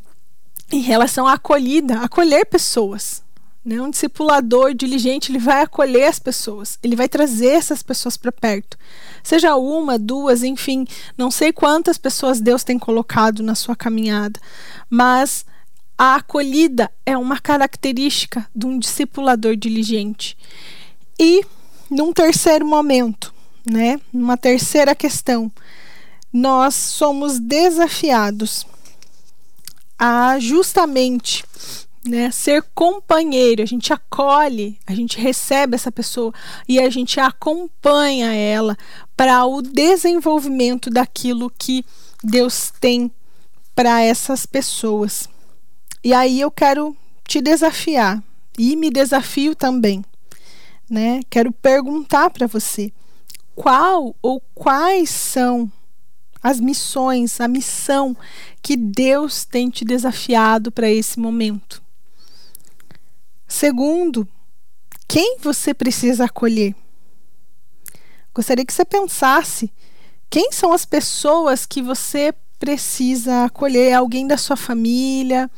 em 0.71 0.79
relação 0.79 1.27
à 1.27 1.33
acolhida, 1.33 1.99
acolher 1.99 2.45
pessoas. 2.45 3.23
Né? 3.67 3.81
Um 3.81 3.89
discipulador 3.89 4.73
diligente, 4.73 5.29
ele 5.29 5.39
vai 5.39 5.61
acolher 5.61 6.05
as 6.05 6.19
pessoas, 6.19 6.79
ele 6.81 6.95
vai 6.95 7.09
trazer 7.09 7.47
essas 7.47 7.83
pessoas 7.83 8.15
para 8.15 8.31
perto. 8.31 8.77
Seja 9.21 9.57
uma, 9.57 9.99
duas, 9.99 10.41
enfim, 10.41 10.87
não 11.17 11.29
sei 11.29 11.51
quantas 11.51 11.97
pessoas 11.97 12.39
Deus 12.39 12.63
tem 12.63 12.79
colocado 12.79 13.43
na 13.43 13.55
sua 13.55 13.75
caminhada, 13.75 14.39
mas 14.89 15.45
a 15.97 16.15
acolhida 16.15 16.89
é 17.05 17.17
uma 17.17 17.41
característica 17.41 18.47
de 18.55 18.65
um 18.65 18.79
discipulador 18.79 19.57
diligente. 19.57 20.37
E 21.19 21.43
num 21.91 22.13
terceiro 22.13 22.65
momento, 22.65 23.33
né, 23.69 23.99
numa 24.13 24.37
terceira 24.37 24.95
questão, 24.95 25.51
nós 26.31 26.73
somos 26.73 27.37
desafiados 27.37 28.65
a 29.99 30.39
justamente 30.39 31.43
né? 32.07 32.31
Ser 32.31 32.63
companheiro, 32.73 33.61
a 33.61 33.65
gente 33.65 33.91
acolhe, 33.91 34.79
a 34.85 34.93
gente 34.93 35.19
recebe 35.19 35.75
essa 35.75 35.91
pessoa 35.91 36.33
e 36.67 36.79
a 36.79 36.89
gente 36.89 37.19
acompanha 37.19 38.33
ela 38.33 38.77
para 39.15 39.45
o 39.45 39.61
desenvolvimento 39.61 40.89
daquilo 40.89 41.51
que 41.57 41.85
Deus 42.23 42.71
tem 42.79 43.11
para 43.75 44.01
essas 44.01 44.45
pessoas. 44.45 45.29
E 46.03 46.13
aí 46.13 46.39
eu 46.39 46.49
quero 46.49 46.95
te 47.27 47.41
desafiar 47.41 48.23
e 48.57 48.75
me 48.75 48.89
desafio 48.89 49.55
também, 49.55 50.03
né? 50.89 51.21
Quero 51.29 51.51
perguntar 51.51 52.29
para 52.29 52.47
você 52.47 52.91
qual 53.55 54.15
ou 54.21 54.41
quais 54.55 55.09
são 55.09 55.71
as 56.41 56.59
missões, 56.59 57.41
a 57.41 57.47
missão 57.47 58.15
que 58.61 58.77
Deus 58.77 59.43
tem 59.43 59.69
te 59.69 59.83
desafiado 59.83 60.71
para 60.71 60.89
esse 60.89 61.19
momento. 61.19 61.81
Segundo, 63.47 64.27
quem 65.07 65.37
você 65.39 65.73
precisa 65.73 66.25
acolher? 66.25 66.75
Gostaria 68.33 68.65
que 68.65 68.73
você 68.73 68.85
pensasse 68.85 69.71
quem 70.29 70.51
são 70.51 70.73
as 70.73 70.85
pessoas 70.85 71.65
que 71.65 71.81
você 71.81 72.33
precisa 72.59 73.45
acolher? 73.45 73.93
Alguém 73.93 74.27
da 74.27 74.37
sua 74.37 74.57
família, 74.57 75.49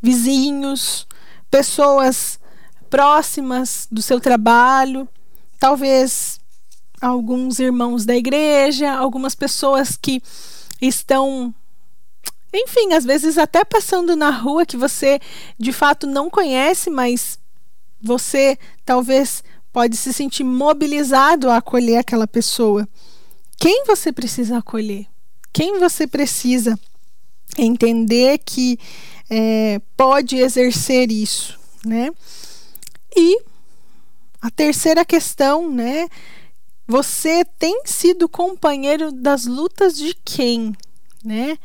vizinhos, 0.00 1.06
pessoas 1.50 2.38
próximas 2.90 3.88
do 3.90 4.02
seu 4.02 4.20
trabalho, 4.20 5.08
talvez 5.58 6.38
alguns 7.00 7.58
irmãos 7.58 8.04
da 8.04 8.14
igreja, 8.14 8.92
algumas 8.92 9.34
pessoas 9.34 9.96
que 9.96 10.22
estão 10.80 11.54
enfim, 12.52 12.92
às 12.92 13.04
vezes 13.04 13.38
até 13.38 13.64
passando 13.64 14.14
na 14.14 14.30
rua 14.30 14.66
que 14.66 14.76
você 14.76 15.18
de 15.58 15.72
fato 15.72 16.06
não 16.06 16.28
conhece, 16.28 16.90
mas 16.90 17.38
você 18.00 18.58
talvez 18.84 19.42
pode 19.72 19.96
se 19.96 20.12
sentir 20.12 20.44
mobilizado 20.44 21.48
a 21.48 21.56
acolher 21.56 21.98
aquela 21.98 22.26
pessoa. 22.26 22.86
Quem 23.58 23.84
você 23.86 24.12
precisa 24.12 24.58
acolher? 24.58 25.06
Quem 25.52 25.78
você 25.78 26.06
precisa 26.06 26.78
entender 27.56 28.38
que 28.38 28.78
é, 29.30 29.80
pode 29.96 30.36
exercer 30.36 31.10
isso, 31.10 31.58
né? 31.84 32.10
E 33.16 33.40
a 34.40 34.50
terceira 34.50 35.04
questão, 35.04 35.70
né? 35.70 36.08
Você 36.86 37.44
tem 37.58 37.82
sido 37.84 38.28
companheiro 38.28 39.12
das 39.12 39.46
lutas 39.46 39.96
de 39.96 40.14
quem, 40.24 40.74
né? 41.24 41.56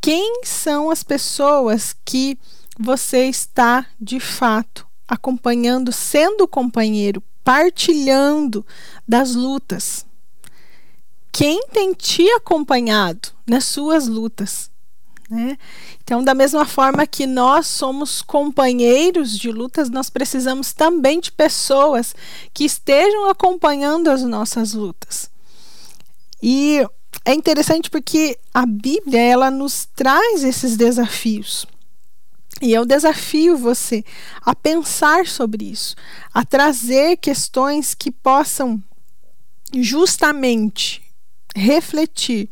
Quem 0.00 0.42
são 0.44 0.90
as 0.90 1.02
pessoas 1.02 1.94
que 2.04 2.38
você 2.78 3.26
está 3.26 3.86
de 4.00 4.20
fato 4.20 4.86
acompanhando, 5.06 5.90
sendo 5.90 6.46
companheiro, 6.46 7.22
partilhando 7.42 8.64
das 9.06 9.34
lutas. 9.34 10.04
Quem 11.32 11.66
tem 11.72 11.94
te 11.94 12.28
acompanhado 12.32 13.30
nas 13.46 13.64
suas 13.64 14.06
lutas? 14.06 14.70
Né? 15.30 15.58
Então, 16.02 16.22
da 16.22 16.34
mesma 16.34 16.64
forma 16.64 17.06
que 17.06 17.26
nós 17.26 17.66
somos 17.66 18.22
companheiros 18.22 19.38
de 19.38 19.50
lutas, 19.50 19.90
nós 19.90 20.08
precisamos 20.08 20.72
também 20.72 21.20
de 21.20 21.30
pessoas 21.32 22.14
que 22.52 22.64
estejam 22.64 23.28
acompanhando 23.28 24.08
as 24.08 24.22
nossas 24.22 24.72
lutas. 24.72 25.30
E 26.42 26.86
é 27.28 27.34
interessante 27.34 27.90
porque 27.90 28.38
a 28.54 28.64
Bíblia 28.64 29.20
ela 29.20 29.50
nos 29.50 29.86
traz 29.94 30.42
esses 30.42 30.78
desafios. 30.78 31.66
E 32.62 32.72
eu 32.72 32.86
desafio 32.86 33.54
você 33.54 34.02
a 34.40 34.54
pensar 34.54 35.26
sobre 35.26 35.66
isso, 35.70 35.94
a 36.32 36.42
trazer 36.42 37.18
questões 37.18 37.94
que 37.94 38.10
possam 38.10 38.82
justamente 39.74 41.02
refletir 41.54 42.48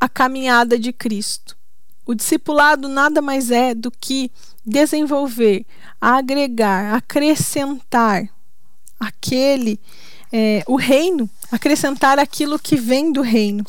a 0.00 0.08
caminhada 0.08 0.76
de 0.76 0.92
Cristo. 0.92 1.56
O 2.04 2.16
discipulado 2.16 2.88
nada 2.88 3.22
mais 3.22 3.52
é 3.52 3.76
do 3.76 3.92
que 3.92 4.32
desenvolver, 4.66 5.64
agregar, 6.00 6.96
acrescentar 6.96 8.28
aquele 8.98 9.78
é, 10.32 10.62
o 10.66 10.76
reino, 10.76 11.28
acrescentar 11.50 12.18
aquilo 12.18 12.58
que 12.58 12.76
vem 12.76 13.12
do 13.12 13.22
reino. 13.22 13.64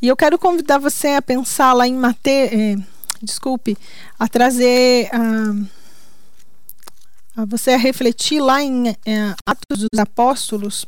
E 0.00 0.08
eu 0.08 0.16
quero 0.16 0.38
convidar 0.38 0.78
você 0.78 1.08
a 1.08 1.22
pensar 1.22 1.72
lá 1.72 1.86
em 1.86 1.94
Mateus, 1.94 2.52
é, 2.52 2.76
desculpe, 3.22 3.76
a 4.18 4.28
trazer 4.28 5.08
a, 5.14 7.42
a 7.42 7.44
você 7.44 7.72
a 7.72 7.78
refletir 7.78 8.40
lá 8.40 8.62
em 8.62 8.88
é, 8.88 9.34
Atos 9.46 9.86
dos 9.90 9.98
Apóstolos, 9.98 10.86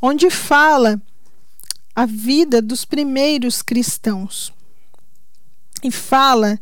onde 0.00 0.30
fala 0.30 1.00
a 1.94 2.06
vida 2.06 2.62
dos 2.62 2.84
primeiros 2.84 3.60
cristãos. 3.60 4.52
e 5.82 5.90
fala 5.90 6.58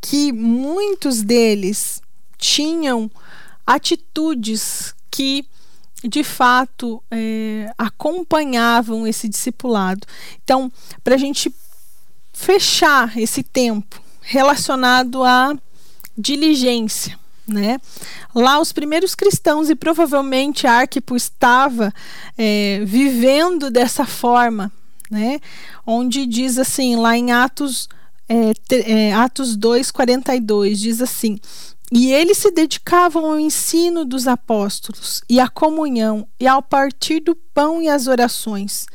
que 0.00 0.32
muitos 0.32 1.22
deles 1.22 2.02
tinham 2.36 3.10
atitudes 3.66 4.94
que 5.10 5.46
de 6.04 6.24
fato 6.24 7.02
é, 7.10 7.72
acompanhavam 7.78 9.06
esse 9.06 9.28
discipulado. 9.28 10.06
Então, 10.42 10.70
para 11.02 11.14
a 11.14 11.18
gente 11.18 11.54
fechar 12.32 13.16
esse 13.18 13.42
tempo 13.42 14.02
relacionado 14.20 15.22
à 15.22 15.54
diligência, 16.16 17.18
né? 17.46 17.78
Lá 18.34 18.60
os 18.60 18.72
primeiros 18.72 19.14
cristãos 19.14 19.68
e 19.68 19.74
provavelmente 19.74 20.66
Arquipo 20.66 21.16
estava 21.16 21.92
é, 22.38 22.82
vivendo 22.84 23.70
dessa 23.70 24.06
forma, 24.06 24.70
né? 25.10 25.40
Onde 25.86 26.26
diz 26.26 26.58
assim, 26.58 26.96
lá 26.96 27.16
em 27.16 27.32
Atos 27.32 27.88
é, 28.28 28.52
é, 28.90 29.12
Atos 29.12 29.56
2, 29.56 29.90
42, 29.90 30.80
diz 30.80 31.02
assim: 31.02 31.38
e 31.94 32.10
eles 32.10 32.38
se 32.38 32.50
dedicavam 32.50 33.26
ao 33.26 33.38
ensino 33.38 34.02
dos 34.02 34.26
apóstolos 34.26 35.20
e 35.28 35.38
à 35.38 35.46
comunhão 35.46 36.26
e 36.40 36.46
ao 36.46 36.62
partir 36.62 37.20
do 37.20 37.36
pão 37.36 37.82
e 37.82 37.88
às 37.88 38.06
orações. 38.06 38.86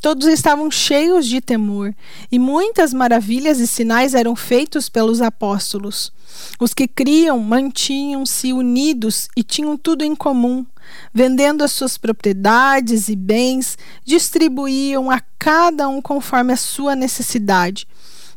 Todos 0.00 0.28
estavam 0.28 0.70
cheios 0.70 1.26
de 1.26 1.40
temor, 1.40 1.92
e 2.30 2.38
muitas 2.38 2.94
maravilhas 2.94 3.58
e 3.58 3.66
sinais 3.66 4.14
eram 4.14 4.36
feitos 4.36 4.88
pelos 4.88 5.20
apóstolos. 5.20 6.12
Os 6.60 6.72
que 6.72 6.86
criam 6.86 7.40
mantinham-se 7.40 8.52
unidos 8.52 9.28
e 9.36 9.42
tinham 9.42 9.76
tudo 9.76 10.04
em 10.04 10.14
comum. 10.14 10.64
Vendendo 11.12 11.64
as 11.64 11.72
suas 11.72 11.98
propriedades 11.98 13.08
e 13.08 13.16
bens, 13.16 13.76
distribuíam 14.04 15.10
a 15.10 15.20
cada 15.40 15.88
um 15.88 16.00
conforme 16.00 16.52
a 16.52 16.56
sua 16.56 16.94
necessidade. 16.94 17.88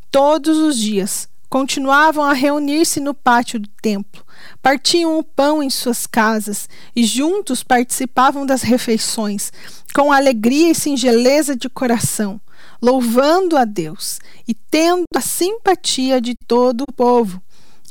Todos 0.10 0.58
os 0.58 0.76
dias 0.76 1.30
continuavam 1.50 2.24
a 2.24 2.34
reunir-se 2.34 3.00
no 3.00 3.14
pátio 3.14 3.60
do 3.60 3.70
templo, 3.82 4.26
partiam 4.62 5.18
o 5.18 5.24
pão 5.24 5.64
em 5.64 5.70
suas 5.70 6.06
casas 6.06 6.70
e 6.96 7.04
juntos 7.04 7.64
participavam 7.64 8.46
das 8.46 8.62
refeições, 8.62 9.52
com 9.94 10.12
alegria 10.12 10.72
e 10.72 10.76
singeleza 10.76 11.56
de 11.56 11.70
coração, 11.70 12.40
louvando 12.82 13.58
a 13.58 13.66
Deus 13.66 14.20
e 14.48 14.54
tendo 14.54 15.06
a 15.16 15.22
simpatia 15.22 16.20
de 16.20 16.36
todo 16.48 16.84
o 16.88 16.94
povo. 16.94 17.42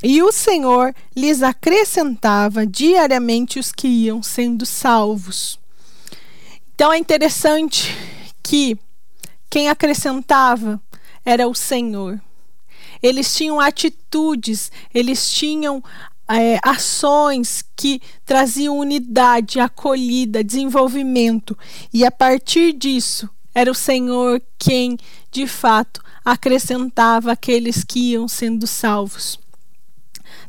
E 0.03 0.21
o 0.21 0.31
Senhor 0.31 0.93
lhes 1.15 1.41
acrescentava 1.41 2.67
diariamente 2.67 3.57
os 3.57 3.71
que 3.71 3.87
iam 3.87 4.21
sendo 4.21 4.65
salvos. 4.65 5.59
Então 6.75 6.93
é 6.93 6.99
interessante 6.99 7.91
que 8.43 8.77
quem 9.49 9.69
acrescentava 9.69 10.79
era 11.25 11.47
o 11.47 11.55
Senhor. 11.55 12.21
Eles 13.01 13.35
tinham 13.35 13.59
atitudes, 13.59 14.71
eles 14.93 15.29
tinham 15.29 15.83
é, 16.29 16.59
ações 16.63 17.63
que 17.75 18.01
traziam 18.25 18.77
unidade, 18.77 19.59
acolhida, 19.59 20.43
desenvolvimento. 20.43 21.57
E 21.93 22.05
a 22.05 22.11
partir 22.11 22.73
disso, 22.73 23.29
era 23.53 23.71
o 23.71 23.75
Senhor 23.75 24.41
quem, 24.59 24.97
de 25.31 25.47
fato, 25.47 26.01
acrescentava 26.23 27.31
aqueles 27.31 27.83
que 27.83 28.11
iam 28.11 28.27
sendo 28.27 28.67
salvos. 28.67 29.39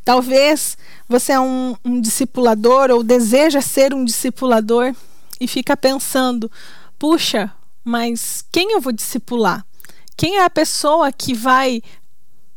Talvez 0.03 0.77
você 1.07 1.33
é 1.33 1.39
um, 1.39 1.75
um 1.83 2.01
discipulador 2.01 2.91
ou 2.91 3.03
deseja 3.03 3.61
ser 3.61 3.93
um 3.93 4.03
discipulador 4.03 4.93
e 5.39 5.47
fica 5.47 5.77
pensando: 5.77 6.51
puxa, 6.97 7.51
mas 7.83 8.43
quem 8.51 8.73
eu 8.73 8.81
vou 8.81 8.91
discipular? 8.91 9.65
Quem 10.17 10.37
é 10.37 10.43
a 10.43 10.49
pessoa 10.49 11.11
que 11.11 11.33
vai 11.33 11.81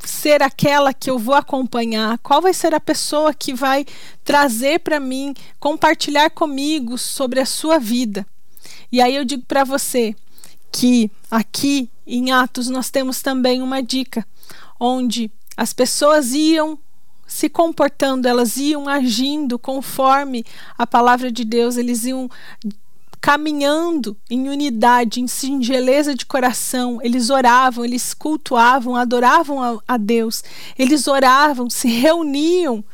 ser 0.04 0.42
aquela 0.42 0.92
que 0.92 1.10
eu 1.10 1.18
vou 1.18 1.34
acompanhar? 1.34 2.18
Qual 2.18 2.40
vai 2.40 2.52
ser 2.52 2.74
a 2.74 2.80
pessoa 2.80 3.32
que 3.34 3.54
vai 3.54 3.86
trazer 4.24 4.80
para 4.80 5.00
mim, 5.00 5.34
compartilhar 5.58 6.30
comigo 6.30 6.98
sobre 6.98 7.40
a 7.40 7.46
sua 7.46 7.78
vida? 7.78 8.26
E 8.90 9.00
aí 9.00 9.16
eu 9.16 9.24
digo 9.24 9.44
para 9.46 9.64
você 9.64 10.14
que 10.70 11.10
aqui 11.30 11.90
em 12.06 12.32
Atos 12.32 12.68
nós 12.68 12.90
temos 12.90 13.22
também 13.22 13.62
uma 13.62 13.82
dica 13.82 14.26
onde 14.78 15.30
as 15.56 15.72
pessoas 15.72 16.32
iam 16.32 16.78
se 17.26 17.48
comportando, 17.48 18.28
elas 18.28 18.56
iam 18.56 18.88
agindo 18.88 19.58
conforme 19.58 20.44
a 20.76 20.86
palavra 20.86 21.32
de 21.32 21.44
Deus, 21.44 21.76
eles 21.76 22.04
iam 22.04 22.28
caminhando 23.22 24.16
em 24.28 24.48
unidade, 24.48 25.20
em 25.20 25.28
singeleza 25.28 26.12
de 26.12 26.26
coração. 26.26 26.98
Eles 27.02 27.30
oravam, 27.30 27.84
eles 27.84 28.12
cultuavam, 28.12 28.96
adoravam 28.96 29.62
a, 29.62 29.78
a 29.86 29.96
Deus. 29.96 30.42
Eles 30.76 31.06
oravam, 31.06 31.70
se 31.70 31.86
reuniam 31.86 32.84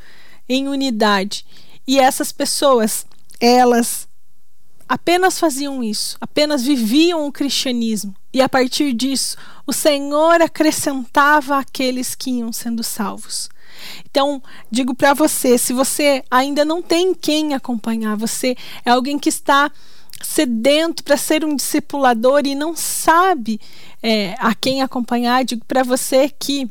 em 0.46 0.68
unidade. 0.68 1.46
E 1.86 1.98
essas 1.98 2.30
pessoas, 2.30 3.06
elas 3.40 4.06
apenas 4.86 5.40
faziam 5.40 5.82
isso, 5.82 6.18
apenas 6.20 6.62
viviam 6.62 7.26
o 7.26 7.32
cristianismo. 7.32 8.14
E 8.30 8.42
a 8.42 8.48
partir 8.50 8.92
disso, 8.92 9.34
o 9.66 9.72
Senhor 9.72 10.42
acrescentava 10.42 11.56
aqueles 11.56 12.14
que 12.14 12.32
iam 12.32 12.52
sendo 12.52 12.84
salvos. 12.84 13.48
Então, 14.10 14.42
digo 14.70 14.94
para 14.94 15.14
você, 15.14 15.56
se 15.56 15.72
você 15.72 16.22
ainda 16.30 16.66
não 16.66 16.82
tem 16.82 17.14
quem 17.14 17.54
acompanhar, 17.54 18.14
você 18.14 18.54
é 18.84 18.90
alguém 18.90 19.18
que 19.18 19.30
está 19.30 19.70
sedento 20.22 21.04
para 21.04 21.16
ser 21.16 21.44
um 21.44 21.54
discipulador 21.54 22.42
e 22.44 22.54
não 22.54 22.74
sabe 22.76 23.60
é, 24.02 24.34
a 24.38 24.54
quem 24.54 24.82
acompanhar, 24.82 25.44
digo 25.44 25.64
para 25.64 25.82
você 25.82 26.28
que 26.28 26.70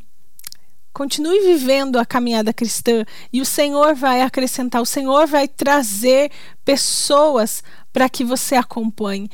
continue 0.94 1.40
vivendo 1.42 1.98
a 2.00 2.06
caminhada 2.06 2.52
cristã 2.52 3.06
e 3.32 3.40
o 3.40 3.46
Senhor 3.46 3.94
vai 3.94 4.22
acrescentar, 4.22 4.82
o 4.82 4.86
Senhor 4.86 5.28
vai 5.28 5.48
trazer 5.48 6.32
pessoas 6.66 7.64
para 7.94 8.10
que 8.10 8.24
você 8.24 8.56
acompanhe. 8.56 9.30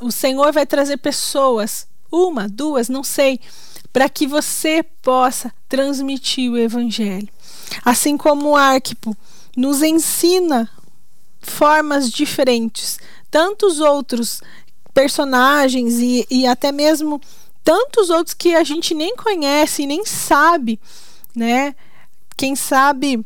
O 0.00 0.12
Senhor 0.12 0.52
vai 0.52 0.64
trazer 0.66 0.98
pessoas, 0.98 1.86
uma, 2.12 2.48
duas, 2.48 2.88
não 2.88 3.02
sei, 3.02 3.40
para 3.92 4.08
que 4.08 4.26
você 4.26 4.84
possa 5.02 5.52
transmitir 5.68 6.50
o 6.50 6.56
evangelho. 6.56 7.28
Assim 7.84 8.16
como 8.16 8.50
o 8.50 8.56
Arquipo 8.56 9.16
nos 9.56 9.82
ensina 9.82 10.70
formas 11.40 12.10
diferentes 12.10 12.98
tantos 13.30 13.80
outros 13.80 14.40
personagens 14.92 15.98
e, 16.00 16.26
e 16.30 16.46
até 16.46 16.72
mesmo 16.72 17.20
tantos 17.62 18.10
outros 18.10 18.34
que 18.34 18.54
a 18.54 18.64
gente 18.64 18.94
nem 18.94 19.14
conhece 19.14 19.86
nem 19.86 20.04
sabe, 20.04 20.80
né? 21.34 21.74
Quem 22.36 22.56
sabe 22.56 23.24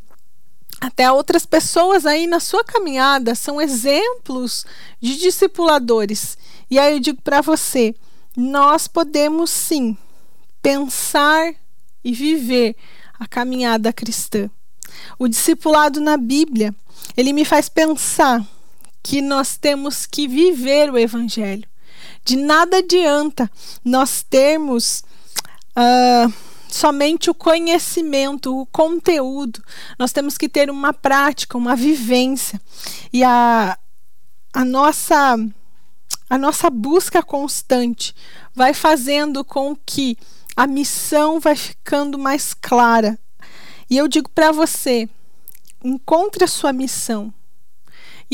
até 0.81 1.11
outras 1.11 1.47
pessoas 1.47 2.05
aí 2.05 2.27
na 2.27 2.41
sua 2.41 2.63
caminhada 2.65 3.35
são 3.35 3.61
exemplos 3.61 4.67
de 5.01 5.17
discipuladores. 5.17 6.37
E 6.71 6.79
aí 6.79 6.93
eu 6.93 7.01
digo 7.01 7.23
para 7.23 7.41
você, 7.41 7.95
nós 8.37 8.87
podemos 8.87 9.51
sim 9.51 9.97
pensar 10.61 11.55
e 12.03 12.13
viver 12.13 12.77
a 13.19 13.27
caminhada 13.27 13.93
cristã. 13.93 14.51
O 15.19 15.29
discipulado 15.29 16.01
na 16.01 16.17
Bíblia, 16.17 16.75
ele 17.17 17.33
me 17.33 17.45
faz 17.45 17.69
pensar 17.69 18.45
que 19.05 19.21
nós 19.21 19.59
temos 19.59 20.07
que 20.07 20.27
viver 20.27 20.91
o 20.91 20.99
Evangelho. 20.99 21.69
De 22.25 22.37
nada 22.37 22.79
adianta 22.79 23.51
nós 23.85 24.23
termos 24.23 25.05
uh, 25.77 26.33
somente 26.67 27.29
o 27.29 27.35
conhecimento, 27.35 28.59
o 28.59 28.65
conteúdo. 28.67 29.63
Nós 29.99 30.11
temos 30.11 30.39
que 30.39 30.49
ter 30.49 30.71
uma 30.71 30.95
prática, 30.95 31.59
uma 31.59 31.77
vivência. 31.77 32.59
E 33.13 33.23
a, 33.23 33.79
a 34.55 34.65
nossa 34.65 35.37
a 36.31 36.39
nossa 36.39 36.71
busca 36.71 37.23
constante 37.23 38.15
vai 38.55 38.73
fazendo 38.73 39.45
com 39.45 39.77
que 39.77 40.17
a 40.57 40.67
missão 40.67 41.39
vai 41.39 41.55
ficando 41.55 42.19
mais 42.19 42.55
clara. 42.55 43.19
E 43.91 43.99
eu 43.99 44.09
digo 44.09 44.31
para 44.31 44.51
você, 44.51 45.07
encontre 45.85 46.43
a 46.43 46.49
sua 46.49 46.73
missão. 46.73 47.33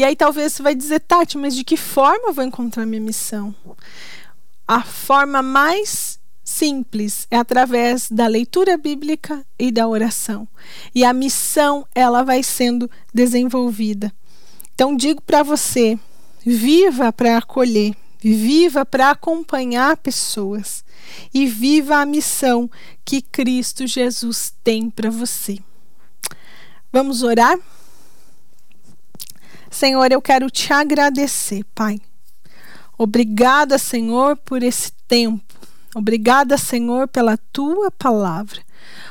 E 0.01 0.05
aí 0.05 0.17
talvez 0.17 0.55
você 0.55 0.63
vai 0.63 0.75
dizer, 0.75 1.01
Tati, 1.01 1.37
mas 1.37 1.55
de 1.55 1.63
que 1.63 1.77
forma 1.77 2.29
eu 2.29 2.33
vou 2.33 2.43
encontrar 2.43 2.87
minha 2.87 3.03
missão? 3.03 3.55
A 4.67 4.83
forma 4.83 5.43
mais 5.43 6.19
simples 6.43 7.27
é 7.31 7.37
através 7.37 8.11
da 8.11 8.27
leitura 8.27 8.79
bíblica 8.79 9.45
e 9.59 9.71
da 9.71 9.87
oração. 9.87 10.49
E 10.95 11.05
a 11.05 11.13
missão, 11.13 11.87
ela 11.95 12.23
vai 12.23 12.43
sendo 12.43 12.91
desenvolvida. 13.13 14.11
Então 14.75 14.97
digo 14.97 15.21
para 15.21 15.43
você, 15.43 15.99
viva 16.47 17.13
para 17.13 17.37
acolher, 17.37 17.95
viva 18.21 18.87
para 18.87 19.11
acompanhar 19.11 19.99
pessoas 19.99 20.83
e 21.35 21.47
viva 21.47 21.97
a 21.97 22.07
missão 22.07 22.71
que 23.05 23.21
Cristo 23.21 23.87
Jesus 23.87 24.51
tem 24.65 24.89
para 24.89 25.11
você. 25.11 25.59
Vamos 26.91 27.23
orar? 27.23 27.59
Senhor, 29.71 30.11
eu 30.11 30.21
quero 30.21 30.51
te 30.51 30.73
agradecer, 30.73 31.65
Pai. 31.75 32.01
Obrigada, 32.99 33.79
Senhor, 33.79 34.37
por 34.37 34.63
esse 34.63 34.93
tempo. 35.09 35.55
Obrigada, 35.95 36.59
Senhor, 36.59 37.09
pela 37.09 37.39
tua 37.53 37.91
palavra. 37.91 38.61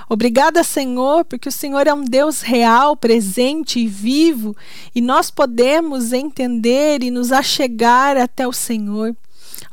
Obrigada, 0.07 0.64
Senhor, 0.64 1.24
porque 1.26 1.49
o 1.49 1.51
Senhor 1.51 1.88
é 1.88 1.93
um 1.93 2.03
Deus 2.03 2.41
real, 2.41 2.97
presente 2.97 3.80
e 3.80 3.88
vivo, 3.88 4.55
e 4.93 5.01
nós 5.01 5.32
podemos 5.32 6.12
entender 6.14 7.03
e 7.03 7.12
nos 7.12 7.32
achegar 7.32 8.18
até 8.18 8.47
o 8.47 8.53
Senhor. 8.53 9.16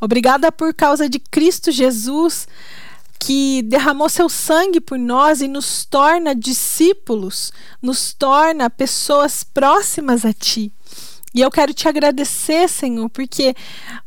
Obrigada 0.01 0.53
por 0.53 0.75
causa 0.75 1.09
de 1.09 1.19
Cristo 1.19 1.73
Jesus, 1.73 2.47
que 3.19 3.63
derramou 3.63 4.09
seu 4.09 4.29
sangue 4.29 4.81
por 4.81 4.99
nós 4.99 5.41
e 5.41 5.49
nos 5.49 5.85
torna 5.85 6.35
discípulos, 6.35 7.53
nos 7.81 8.13
torna 8.13 8.69
pessoas 8.69 9.43
próximas 9.43 10.25
a 10.25 10.33
Ti. 10.33 10.73
E 11.37 11.43
eu 11.43 11.51
quero 11.51 11.75
te 11.75 11.87
agradecer, 11.87 12.67
Senhor, 12.67 13.11
porque 13.11 13.55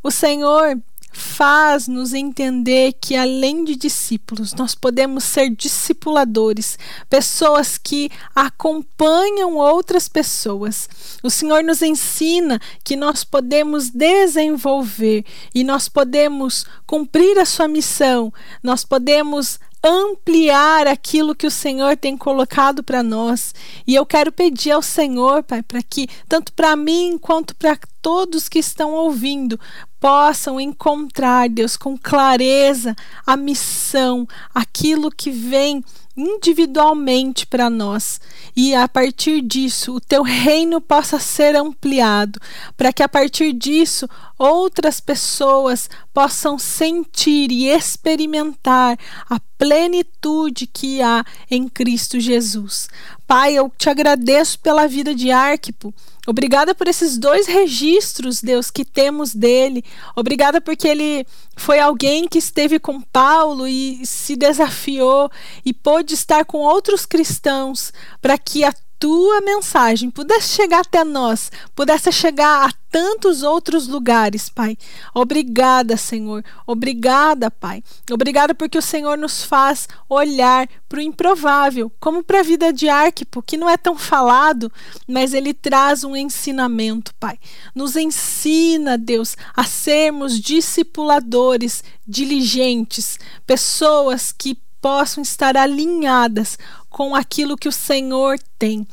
o 0.02 0.10
Senhor 0.10 0.76
faz-nos 1.12 2.12
entender 2.12 2.94
que, 3.00 3.14
além 3.14 3.62
de 3.62 3.76
discípulos, 3.76 4.52
nós 4.52 4.74
podemos 4.74 5.22
ser 5.22 5.48
discipuladores, 5.50 6.76
pessoas 7.08 7.78
que 7.78 8.10
acompanham 8.34 9.56
outras 9.56 10.08
pessoas. 10.08 10.88
O 11.22 11.30
Senhor 11.30 11.62
nos 11.62 11.82
ensina 11.82 12.60
que 12.82 12.96
nós 12.96 13.22
podemos 13.22 13.90
desenvolver 13.90 15.24
e 15.54 15.62
nós 15.62 15.88
podemos 15.88 16.66
cumprir 16.84 17.38
a 17.38 17.44
sua 17.44 17.68
missão, 17.68 18.34
nós 18.60 18.84
podemos 18.84 19.60
ampliar 19.82 20.86
aquilo 20.86 21.34
que 21.34 21.46
o 21.46 21.50
Senhor 21.50 21.96
tem 21.96 22.16
colocado 22.16 22.82
para 22.82 23.02
nós. 23.02 23.54
E 23.86 23.94
eu 23.94 24.04
quero 24.04 24.30
pedir 24.30 24.72
ao 24.72 24.82
Senhor, 24.82 25.42
Pai, 25.42 25.62
para 25.62 25.82
que, 25.82 26.08
tanto 26.28 26.52
para 26.52 26.76
mim 26.76 27.18
quanto 27.18 27.54
para 27.56 27.78
todos 28.02 28.48
que 28.48 28.58
estão 28.58 28.92
ouvindo, 28.92 29.58
possam 29.98 30.60
encontrar, 30.60 31.48
Deus, 31.48 31.76
com 31.76 31.96
clareza 31.96 32.96
a 33.26 33.36
missão, 33.36 34.26
aquilo 34.54 35.10
que 35.10 35.30
vem 35.30 35.84
individualmente 36.20 37.46
para 37.46 37.70
nós 37.70 38.20
e 38.54 38.74
a 38.74 38.86
partir 38.86 39.40
disso 39.40 39.94
o 39.94 40.00
teu 40.00 40.22
reino 40.22 40.80
possa 40.80 41.18
ser 41.18 41.56
ampliado, 41.56 42.38
para 42.76 42.92
que 42.92 43.02
a 43.02 43.08
partir 43.08 43.52
disso 43.52 44.08
outras 44.38 45.00
pessoas 45.00 45.88
possam 46.12 46.58
sentir 46.58 47.50
e 47.50 47.68
experimentar 47.68 48.98
a 49.28 49.40
plenitude 49.56 50.66
que 50.66 51.00
há 51.00 51.24
em 51.50 51.68
Cristo 51.68 52.18
Jesus. 52.18 52.88
Pai, 53.26 53.54
eu 53.54 53.72
te 53.78 53.88
agradeço 53.88 54.58
pela 54.58 54.86
vida 54.86 55.14
de 55.14 55.30
Arquipo. 55.30 55.94
Obrigada 56.30 56.76
por 56.76 56.86
esses 56.86 57.18
dois 57.18 57.48
registros, 57.48 58.40
Deus, 58.40 58.70
que 58.70 58.84
temos 58.84 59.34
dele. 59.34 59.84
Obrigada 60.14 60.60
porque 60.60 60.86
ele 60.86 61.26
foi 61.56 61.80
alguém 61.80 62.28
que 62.28 62.38
esteve 62.38 62.78
com 62.78 63.00
Paulo 63.00 63.66
e 63.66 64.06
se 64.06 64.36
desafiou 64.36 65.28
e 65.64 65.74
pôde 65.74 66.14
estar 66.14 66.44
com 66.44 66.58
outros 66.58 67.04
cristãos 67.04 67.92
para 68.22 68.38
que 68.38 68.62
a 68.62 68.72
tua 69.00 69.40
mensagem 69.40 70.10
pudesse 70.10 70.48
chegar 70.48 70.80
até 70.80 71.02
nós, 71.02 71.50
pudesse 71.74 72.12
chegar 72.12 72.68
a 72.68 72.72
tantos 72.90 73.42
outros 73.42 73.88
lugares, 73.88 74.50
Pai. 74.50 74.76
Obrigada, 75.14 75.96
Senhor. 75.96 76.44
Obrigada, 76.66 77.50
Pai. 77.50 77.82
Obrigada 78.12 78.54
porque 78.54 78.76
o 78.76 78.82
Senhor 78.82 79.16
nos 79.16 79.42
faz 79.42 79.88
olhar 80.06 80.68
para 80.86 80.98
o 80.98 81.02
improvável, 81.02 81.90
como 81.98 82.22
para 82.22 82.40
a 82.40 82.42
vida 82.42 82.74
de 82.74 82.90
Arquipo, 82.90 83.42
que 83.42 83.56
não 83.56 83.70
é 83.70 83.78
tão 83.78 83.96
falado, 83.96 84.70
mas 85.08 85.32
ele 85.32 85.54
traz 85.54 86.04
um 86.04 86.14
ensinamento, 86.14 87.14
Pai. 87.18 87.38
Nos 87.74 87.96
ensina, 87.96 88.98
Deus, 88.98 89.34
a 89.56 89.64
sermos 89.64 90.38
discipuladores 90.38 91.82
diligentes, 92.06 93.18
pessoas 93.46 94.30
que 94.30 94.58
possam 94.80 95.22
estar 95.22 95.56
alinhadas 95.56 96.58
com 96.90 97.14
aquilo 97.14 97.56
que 97.56 97.68
o 97.68 97.72
Senhor 97.72 98.38
tem. 98.58 98.86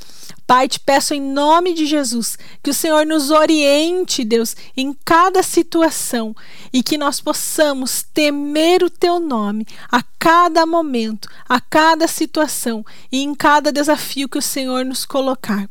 Pai, 0.46 0.70
te 0.70 0.80
peço 0.80 1.14
em 1.14 1.20
nome 1.20 1.74
de 1.74 1.86
Jesus 1.86 2.38
que 2.64 2.70
o 2.70 2.74
Senhor 2.74 3.06
nos 3.06 3.32
oriente, 3.32 4.24
Deus, 4.24 4.56
em 4.78 4.96
cada 5.04 5.44
situação 5.44 6.34
e 6.72 6.82
que 6.82 6.98
nós 6.98 7.20
possamos 7.20 8.06
temer 8.14 8.82
o 8.82 8.90
teu 8.90 9.20
nome 9.20 9.68
a 9.92 10.02
cada 10.18 10.66
momento, 10.66 11.28
a 11.50 11.60
cada 11.60 12.08
situação 12.08 12.86
e 13.12 13.22
em 13.22 13.36
cada 13.36 13.74
desafio 13.74 14.30
que 14.30 14.38
o 14.38 14.42
Senhor 14.42 14.86
nos 14.86 15.06
colocar. 15.06 15.70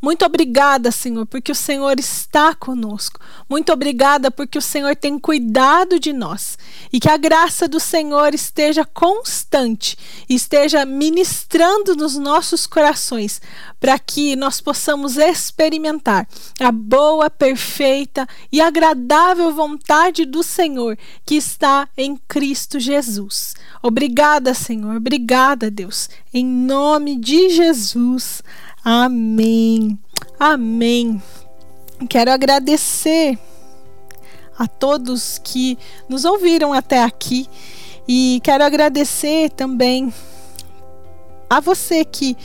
Muito 0.00 0.24
obrigada, 0.24 0.90
Senhor, 0.90 1.26
porque 1.26 1.52
o 1.52 1.54
Senhor 1.54 1.98
está 1.98 2.54
conosco. 2.54 3.20
Muito 3.48 3.72
obrigada 3.72 4.30
porque 4.30 4.58
o 4.58 4.62
Senhor 4.62 4.94
tem 4.96 5.18
cuidado 5.18 5.98
de 5.98 6.12
nós. 6.12 6.58
E 6.92 7.00
que 7.00 7.08
a 7.08 7.16
graça 7.16 7.66
do 7.68 7.80
Senhor 7.80 8.34
esteja 8.34 8.84
constante, 8.84 9.96
esteja 10.28 10.84
ministrando 10.84 11.94
nos 11.96 12.16
nossos 12.16 12.66
corações, 12.66 13.40
para 13.80 13.98
que 13.98 14.36
nós 14.36 14.60
possamos 14.60 15.16
experimentar 15.16 16.26
a 16.60 16.72
boa, 16.72 17.28
perfeita 17.28 18.26
e 18.50 18.60
agradável 18.60 19.52
vontade 19.52 20.24
do 20.24 20.42
Senhor 20.42 20.98
que 21.24 21.36
está 21.36 21.88
em 21.96 22.16
Cristo 22.28 22.78
Jesus. 22.78 23.54
Obrigada, 23.82 24.54
Senhor. 24.54 24.96
Obrigada, 24.96 25.70
Deus. 25.70 26.08
Em 26.32 26.44
nome 26.44 27.16
de 27.16 27.50
Jesus. 27.50 28.42
Amém. 28.88 29.98
Amém. 30.38 31.20
Quero 32.08 32.30
agradecer 32.30 33.36
a 34.56 34.68
todos 34.68 35.40
que 35.42 35.76
nos 36.08 36.24
ouviram 36.24 36.72
até 36.72 37.02
aqui 37.02 37.48
e 38.06 38.40
quero 38.44 38.62
agradecer 38.62 39.50
também 39.50 40.14
a 41.50 41.58
você 41.58 42.04
que 42.04 42.36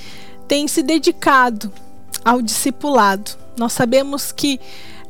tem 0.47 0.67
se 0.67 0.81
dedicado 0.81 1.71
ao 2.25 2.41
discipulado. 2.41 3.37
Nós 3.55 3.73
sabemos 3.73 4.31
que 4.31 4.59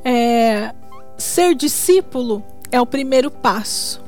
é, 0.04 0.76
ser 1.18 1.56
discípulo 1.56 2.44
é 2.70 2.82
o 2.82 2.86
primeiro 2.86 3.32
passo. 3.32 4.01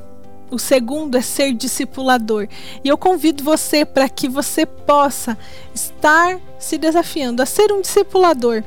O 0.54 0.58
segundo 0.58 1.16
é 1.16 1.20
ser 1.20 1.52
discipulador. 1.52 2.46
E 2.84 2.88
eu 2.88 2.96
convido 2.96 3.42
você 3.42 3.84
para 3.84 4.08
que 4.08 4.28
você 4.28 4.64
possa 4.64 5.36
estar 5.74 6.38
se 6.60 6.78
desafiando 6.78 7.42
a 7.42 7.46
ser 7.46 7.72
um 7.72 7.80
discipulador, 7.80 8.62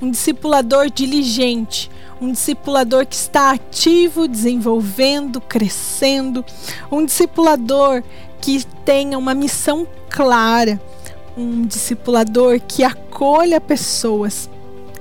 um 0.00 0.08
discipulador 0.08 0.88
diligente, 0.88 1.90
um 2.20 2.30
discipulador 2.30 3.04
que 3.04 3.16
está 3.16 3.50
ativo, 3.50 4.28
desenvolvendo, 4.28 5.40
crescendo, 5.40 6.44
um 6.92 7.04
discipulador 7.04 8.04
que 8.40 8.64
tenha 8.84 9.18
uma 9.18 9.34
missão 9.34 9.84
clara, 10.08 10.80
um 11.36 11.62
discipulador 11.62 12.60
que 12.60 12.84
acolha 12.84 13.60
pessoas 13.60 14.48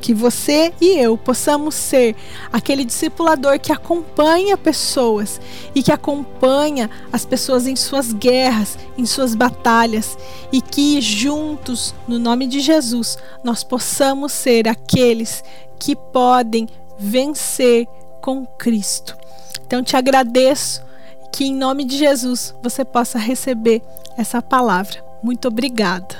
que 0.01 0.13
você 0.13 0.73
e 0.81 0.97
eu 0.97 1.17
possamos 1.17 1.75
ser 1.75 2.15
aquele 2.51 2.83
discipulador 2.83 3.59
que 3.59 3.71
acompanha 3.71 4.57
pessoas 4.57 5.39
e 5.75 5.83
que 5.83 5.91
acompanha 5.91 6.89
as 7.13 7.23
pessoas 7.23 7.67
em 7.67 7.75
suas 7.75 8.11
guerras, 8.11 8.77
em 8.97 9.05
suas 9.05 9.35
batalhas 9.35 10.17
e 10.51 10.61
que 10.61 10.99
juntos, 10.99 11.93
no 12.07 12.17
nome 12.17 12.47
de 12.47 12.59
Jesus, 12.59 13.17
nós 13.43 13.63
possamos 13.63 14.31
ser 14.31 14.67
aqueles 14.67 15.43
que 15.79 15.95
podem 15.95 16.67
vencer 16.97 17.87
com 18.21 18.45
Cristo. 18.45 19.15
Então 19.65 19.83
te 19.83 19.95
agradeço 19.95 20.83
que 21.31 21.45
em 21.45 21.55
nome 21.55 21.85
de 21.85 21.97
Jesus 21.97 22.53
você 22.61 22.83
possa 22.83 23.17
receber 23.17 23.81
essa 24.17 24.41
palavra. 24.41 25.03
Muito 25.23 25.47
obrigada. 25.47 26.15